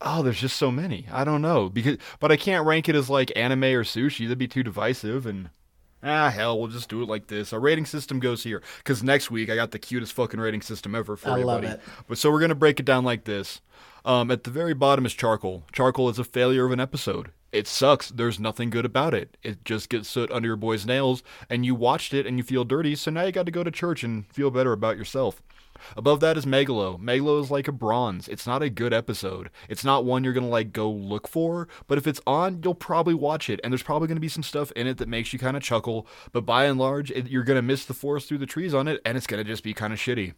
[0.00, 1.06] Oh, there's just so many.
[1.10, 4.26] I don't know because, but I can't rank it as like anime or sushi.
[4.26, 5.24] That'd be too divisive.
[5.24, 5.48] And
[6.04, 7.52] ah, hell, we'll just do it like this.
[7.52, 10.94] Our rating system goes here because next week I got the cutest fucking rating system
[10.94, 11.40] ever for everybody.
[11.40, 11.74] I you, love buddy.
[11.74, 12.04] it.
[12.08, 13.60] But so we're gonna break it down like this.
[14.04, 15.64] Um, at the very bottom is charcoal.
[15.72, 17.30] Charcoal is a failure of an episode.
[17.52, 18.10] It sucks.
[18.10, 19.36] There's nothing good about it.
[19.42, 22.64] It just gets soot under your boy's nails, and you watched it and you feel
[22.64, 25.40] dirty, so now you got to go to church and feel better about yourself.
[25.96, 26.98] Above that is Megalo.
[27.00, 28.28] Megalo is like a bronze.
[28.28, 29.50] It's not a good episode.
[29.68, 32.74] It's not one you're going to like go look for, but if it's on, you'll
[32.74, 35.32] probably watch it and there's probably going to be some stuff in it that makes
[35.32, 38.28] you kind of chuckle, but by and large, it, you're going to miss the forest
[38.28, 40.34] through the trees on it and it's going to just be kind of shitty.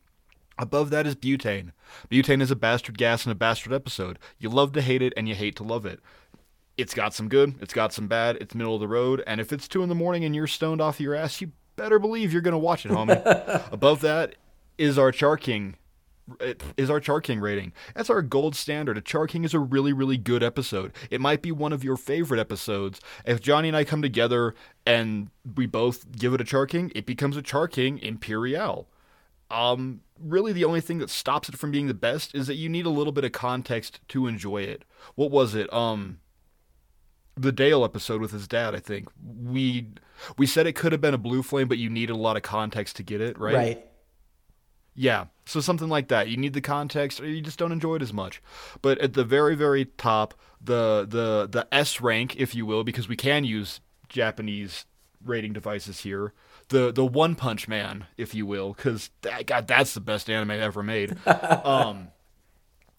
[0.58, 1.72] Above that is butane.
[2.10, 4.18] Butane is a bastard gas in a bastard episode.
[4.38, 6.00] You love to hate it and you hate to love it.
[6.76, 9.52] It's got some good, it's got some bad, it's middle of the road, and if
[9.52, 12.42] it's two in the morning and you're stoned off your ass, you better believe you're
[12.42, 13.22] gonna watch it, homie.
[13.72, 14.34] Above that
[14.78, 15.76] is our Char King.
[16.76, 17.72] is our Char King rating.
[17.94, 18.98] That's our gold standard.
[18.98, 20.92] A Char King is a really, really good episode.
[21.10, 23.00] It might be one of your favorite episodes.
[23.24, 24.54] If Jonny and I come together
[24.84, 28.88] and we both give it a Char King, it becomes a Char King Imperial.
[29.50, 32.68] Um, really, the only thing that stops it from being the best is that you
[32.68, 34.84] need a little bit of context to enjoy it.
[35.14, 35.72] What was it?
[35.72, 36.18] Um,
[37.36, 38.74] the Dale episode with his dad.
[38.74, 39.88] I think we
[40.38, 42.42] we said it could have been a blue flame, but you needed a lot of
[42.42, 43.54] context to get it right.
[43.54, 43.86] Right.
[44.96, 46.28] Yeah, so something like that.
[46.28, 48.42] You need the context, or you just don't enjoy it as much.
[48.80, 53.08] But at the very, very top, the the the S rank, if you will, because
[53.08, 54.86] we can use Japanese
[55.24, 56.32] rating devices here.
[56.68, 60.52] The the One Punch Man, if you will, because that, God, that's the best anime
[60.52, 61.16] ever made.
[61.26, 62.08] um,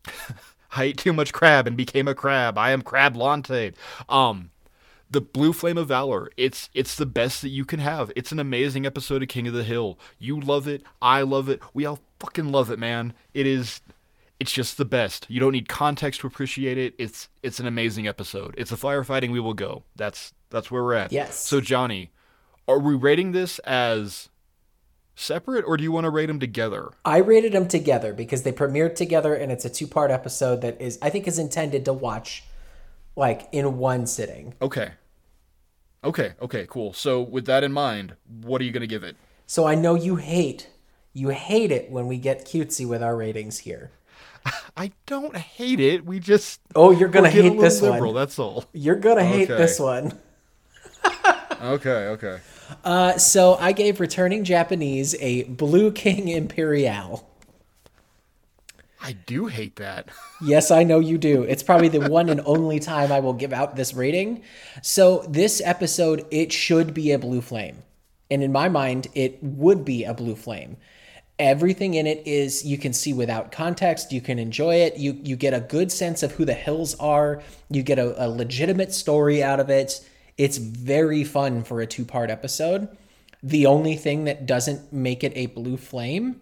[0.76, 2.58] I ate too much crab and became a crab.
[2.58, 3.74] I am Crablante.
[4.08, 4.52] Um,
[5.10, 6.30] the Blue Flame of Valor.
[6.38, 8.12] It's it's the best that you can have.
[8.16, 9.98] It's an amazing episode of King of the Hill.
[10.20, 10.84] You love it.
[11.02, 11.62] I love it.
[11.74, 13.14] We all fucking love it, man.
[13.34, 13.82] It is
[14.40, 15.26] it's just the best.
[15.30, 16.94] You don't need context to appreciate it.
[16.98, 18.54] It's it's an amazing episode.
[18.58, 19.84] It's a firefighting we will go.
[19.96, 21.12] That's that's where we're at.
[21.12, 21.40] Yes.
[21.40, 22.12] So Jonny,
[22.68, 24.30] are we rating this as
[25.16, 26.92] separate or do you want to rate them together?
[27.04, 31.00] I rated them together because they premiered together and it's a two-part episode that is
[31.02, 32.44] I think is intended to watch
[33.18, 34.54] like in one sitting.
[34.62, 34.92] Okay.
[36.04, 36.94] Okay, okay, cool.
[36.94, 39.18] So with that in mind, what are you going to give it?
[39.46, 40.70] So I know you hate
[41.18, 43.92] you hate it when we get cutesy with our ratings here.
[44.78, 46.06] I don't hate it.
[46.06, 48.22] We just Oh, you're gonna we're hate this liberal, one.
[48.22, 48.66] That's all.
[48.72, 50.18] You're gonna hate this one.
[51.60, 52.38] Okay, okay.
[52.84, 57.27] Uh, so I gave returning Japanese a Blue King Imperial.
[59.08, 60.10] I do hate that.
[60.42, 61.44] Yes, I know you do.
[61.44, 64.44] It's probably the one and only time I will give out this rating.
[64.82, 67.84] So this episode, it should be a blue flame.
[68.30, 70.76] And in my mind, it would be a blue flame.
[71.40, 75.38] Everything in it is you can see without context, you can enjoy it, you you
[75.38, 79.42] get a good sense of who the hills are, you get a, a legitimate story
[79.42, 80.06] out of it.
[80.38, 82.90] It's very fun for a two-part episode.
[83.42, 86.42] The only thing that doesn't make it a blue flame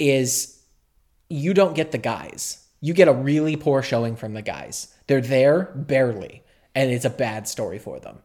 [0.00, 0.55] is
[1.28, 2.66] you don't get the guys.
[2.80, 4.94] You get a really poor showing from the guys.
[5.06, 6.42] They're there barely,
[6.74, 8.18] and it's a bad story for them.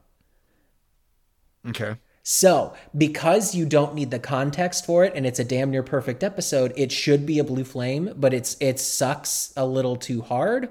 [1.68, 1.95] Okay.
[2.23, 6.23] So, because you don't need the context for it and it's a damn near perfect
[6.23, 10.69] episode, it should be a blue flame, but it's it sucks a little too hard.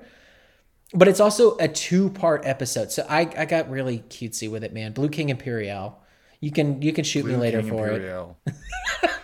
[0.94, 2.92] But it's also a two-part episode.
[2.92, 4.92] So I I got really cutesy with it, man.
[4.92, 5.98] Blue King Imperial.
[6.40, 8.02] You can you can shoot me later King for it.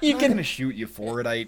[0.02, 1.26] You I'm can gonna shoot you for it.
[1.26, 1.46] I.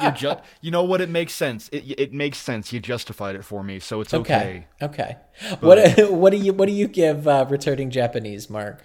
[0.00, 1.00] You just, you know what?
[1.00, 1.68] It makes sense.
[1.68, 2.72] It it makes sense.
[2.72, 4.66] You justified it for me, so it's okay.
[4.82, 5.16] Okay.
[5.42, 5.56] Okay.
[5.60, 8.82] What what do you what do you give uh, returning Japanese, Mark?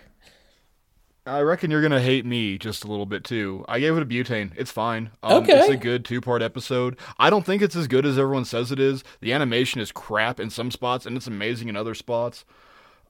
[1.26, 3.66] I reckon you're gonna hate me just a little bit too.
[3.68, 4.52] I gave it a butane.
[4.56, 5.12] It's fine.
[5.24, 5.60] Um, Okay.
[5.60, 6.98] It's a good two part episode.
[7.20, 9.04] I don't think it's as good as everyone says it is.
[9.20, 12.46] The animation is crap in some spots, and it's amazing in other spots.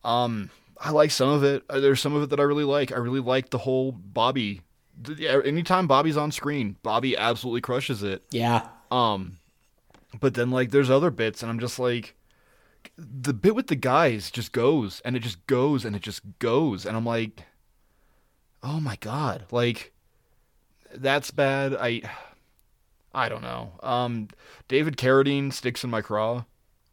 [0.04, 1.64] Um, I like some of it.
[1.70, 2.92] Uh, There's some of it that I really like.
[2.92, 4.62] I really like the whole Bobby.
[5.46, 8.24] Anytime Bobby's on screen, Bobby absolutely crushes it.
[8.32, 8.68] Yeah.
[8.90, 9.38] Um,
[10.20, 12.16] but then like there's other bits, and I'm just like,
[12.98, 16.86] the bit with the guys just goes, and it just goes, and it just goes,
[16.86, 17.44] and I'm like,
[18.64, 19.94] oh my god, like
[20.96, 21.76] that's bad.
[21.76, 22.02] I,
[23.14, 23.74] I don't know.
[23.84, 24.30] Um,
[24.68, 26.46] David Carradine sticks in my craw,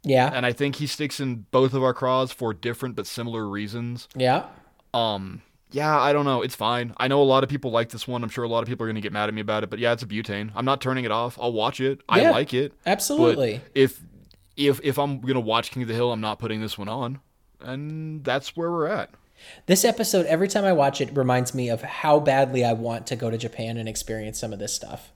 [0.03, 0.31] Yeah.
[0.35, 4.09] and I think he sticks in both of our craws for different but similar reasons.
[4.17, 4.47] Yeah.
[4.93, 6.43] Um, yeah, I don't know.
[6.43, 6.95] It's fine.
[6.97, 8.23] I know a lot of people like this one.
[8.23, 9.71] I'm sure a lot of people are going to get mad at me about it,
[9.71, 10.51] but yeah, it's a butane.
[10.55, 11.39] I'm not turning it off.
[11.41, 12.01] I'll watch it.
[12.09, 12.73] I Yeah, like it.
[12.87, 13.59] Absolutely.
[13.59, 14.01] But if
[14.57, 16.89] if if I'm going to watch King of the Hill, I'm not putting this one
[16.89, 17.21] on.
[17.61, 19.11] And that's where we're at.
[19.67, 23.17] This episode, every time I watch it, reminds me of how badly I want to
[23.17, 25.11] go to Japan and experience some of this stuff.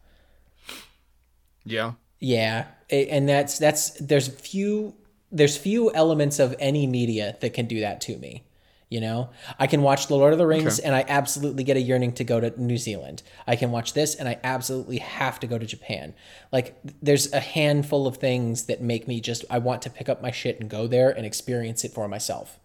[1.65, 1.93] Yeah.
[2.21, 4.95] Yeah, and that's that's there's few
[5.31, 8.43] there's few elements of any media that can do that to me.
[8.91, 9.29] You know,
[9.59, 12.25] I can watch The Lord of the Rings and I absolutely get a yearning to
[12.25, 13.23] go to New Zealand.
[13.47, 16.15] I can watch this and I absolutely have to go to Japan.
[16.53, 20.23] Like, there's a handful of things that make me just, I want to pick up
[20.23, 22.59] my shit and go there and experience it for myself.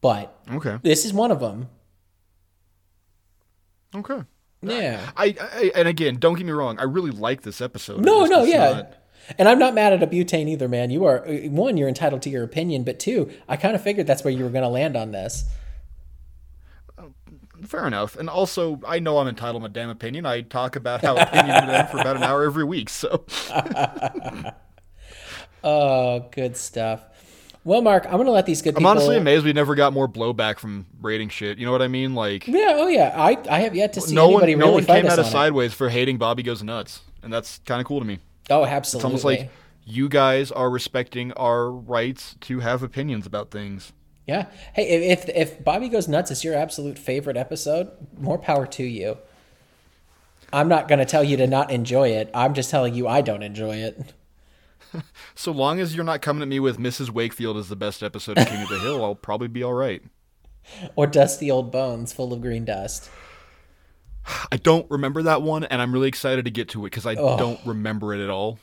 [0.00, 0.78] But Okay.
[0.82, 1.68] this is one of them.
[3.94, 4.22] Okay.
[4.62, 5.10] Yeah.
[5.16, 6.78] I, I and again, don't get me wrong.
[6.78, 8.04] I really like this episode.
[8.04, 8.72] No, no, yeah.
[8.72, 8.94] not-
[9.38, 10.90] And I'm not mad at a butane either, man.
[10.90, 14.06] You are uh, one, you're entitled to your opinion, but two, I kind of figured
[14.06, 15.44] that's where you were going to land on this.
[17.66, 18.16] fair enough.
[18.16, 20.26] And also, I know I'm entitled to my damn opinion.
[20.26, 22.88] I talk about how am for about an hour every week.
[22.88, 23.24] So
[25.62, 27.02] Oh, good stuff.
[27.62, 28.90] Well, Mark, I'm going to let these good I'm people.
[28.90, 31.58] honestly amazed we never got more blowback from rating shit.
[31.58, 32.14] You know what I mean?
[32.14, 33.12] Like Yeah, oh yeah.
[33.14, 35.18] I I have yet to see no one, anybody no really one fight came out
[35.18, 35.32] of on it.
[35.32, 37.02] sideways for hating Bobby Goes Nuts.
[37.22, 38.18] and that's kind of cool to me.
[38.50, 38.98] Oh, absolutely.
[38.98, 39.50] It's almost like
[39.84, 43.92] you guys are respecting our rights to have opinions about things.
[44.26, 44.46] Yeah.
[44.74, 49.18] Hey, if if Bobby Goes Nuts is your absolute favorite episode, more power to you.
[50.52, 52.30] I'm not going to tell you to not enjoy it.
[52.34, 54.14] I'm just telling you I don't enjoy it.
[55.34, 57.10] so long as you're not coming at me with Mrs.
[57.10, 60.02] Wakefield is the best episode of King of the Hill, I'll probably be all right.
[60.94, 63.10] Or Dusty Old Bones full of green dust.
[64.52, 67.14] I don't remember that one, and I'm really excited to get to it because I
[67.14, 67.36] oh.
[67.36, 68.58] don't remember it at all.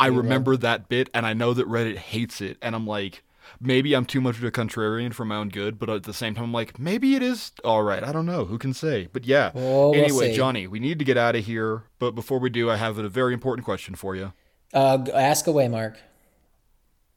[0.00, 3.22] I remember that bit, and I know that Reddit hates it, and I'm like,
[3.60, 6.34] maybe I'm too much of a contrarian for my own good, but at the same
[6.34, 8.02] time, I'm like, maybe it is all right.
[8.02, 8.44] I don't know.
[8.44, 9.08] Who can say?
[9.12, 9.52] But yeah.
[9.54, 10.34] Oh, we'll anyway.
[10.34, 11.84] Jonny, we need to get out of here.
[11.98, 14.32] But before we do, I have a very important question for you.
[14.72, 15.98] Uh, ask away, Mark.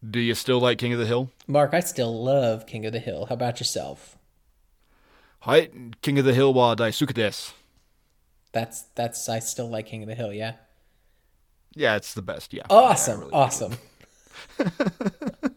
[0.08, 1.32] Do you still like King of the Hill?
[1.48, 3.26] Mark, I still love King of the Hill.
[3.26, 4.18] How about yourself?
[5.42, 5.70] Hi,
[6.02, 7.54] King of the Hill wa daisuki desu.
[8.58, 10.54] That's that's I still like King of the Hill, yeah.
[11.76, 12.56] Yeah, it's the best.
[12.56, 12.64] Yeah.
[12.72, 13.20] Awesome.
[13.20, 13.74] Yeah, really awesome.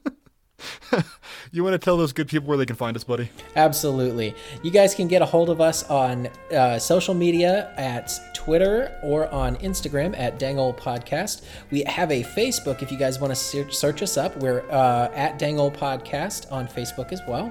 [1.51, 3.31] you want to tell those good people where they can find us, buddy?
[3.57, 4.35] Absolutely.
[4.63, 9.33] You guys can get a hold of us on uh, social media at Twitter or
[9.33, 11.47] on Instagram at Dangle Podcast.
[11.71, 14.37] We have a Facebook if you guys want to search us up.
[14.37, 17.51] We're uh, at Dangle Podcast on Facebook as well.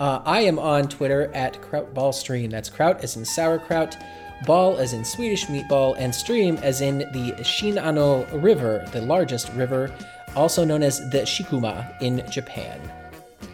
[0.00, 2.50] Uh, I am on Twitter at Krautballstream.
[2.50, 3.96] That's Kraut as in sauerkraut,
[4.44, 9.94] ball as in Swedish meatball, and stream as in the Shinano River, the largest river
[10.34, 12.80] also known as the Chikuma in Japan.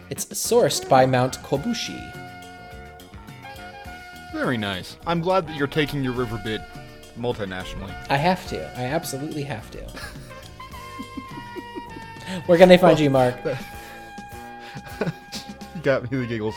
[0.09, 2.17] It's sourced by Mount Kobushi.
[4.33, 4.97] Very nice.
[5.05, 6.61] I'm glad that you're taking your river bit
[7.17, 7.93] multinationally.
[8.09, 8.79] I have to.
[8.79, 9.79] I absolutely have to.
[12.45, 13.35] Where can they find well, you, Mark?
[15.83, 16.55] got me the giggles.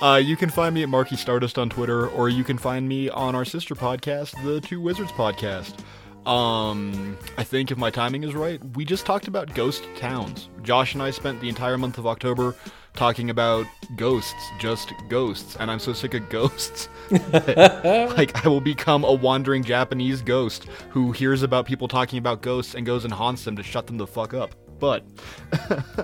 [0.00, 3.08] Uh, you can find me at Marky Stardust on Twitter, or you can find me
[3.08, 5.80] on our sister podcast, the Two Wizards Podcast.
[6.24, 10.50] Um, I think if my timing is right, we just talked about ghost towns.
[10.62, 12.54] Josh and I spent the entire month of October
[12.94, 13.66] talking about
[13.96, 16.88] ghosts, just ghosts, and I'm so sick of ghosts.
[17.32, 22.74] like I will become a wandering Japanese ghost who hears about people talking about ghosts
[22.74, 24.54] and goes and haunts them to shut them the fuck up.
[24.78, 25.02] But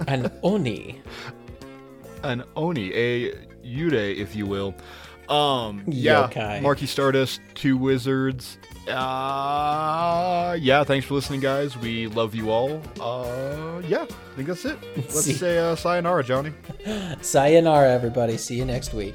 [0.08, 1.00] an oni,
[2.24, 4.74] an oni, a yurei, if you will.
[5.28, 6.60] Um, yeah, Yokai.
[6.60, 8.58] Marky Stardust, two wizards,
[8.88, 11.76] uh, yeah, thanks for listening, guys.
[11.76, 12.82] We love you all.
[13.00, 14.78] Uh, yeah, I think that's it.
[14.96, 16.52] Let's say uh, sayonara, Jonny.
[17.22, 18.36] sayonara, everybody.
[18.36, 19.14] See you next week.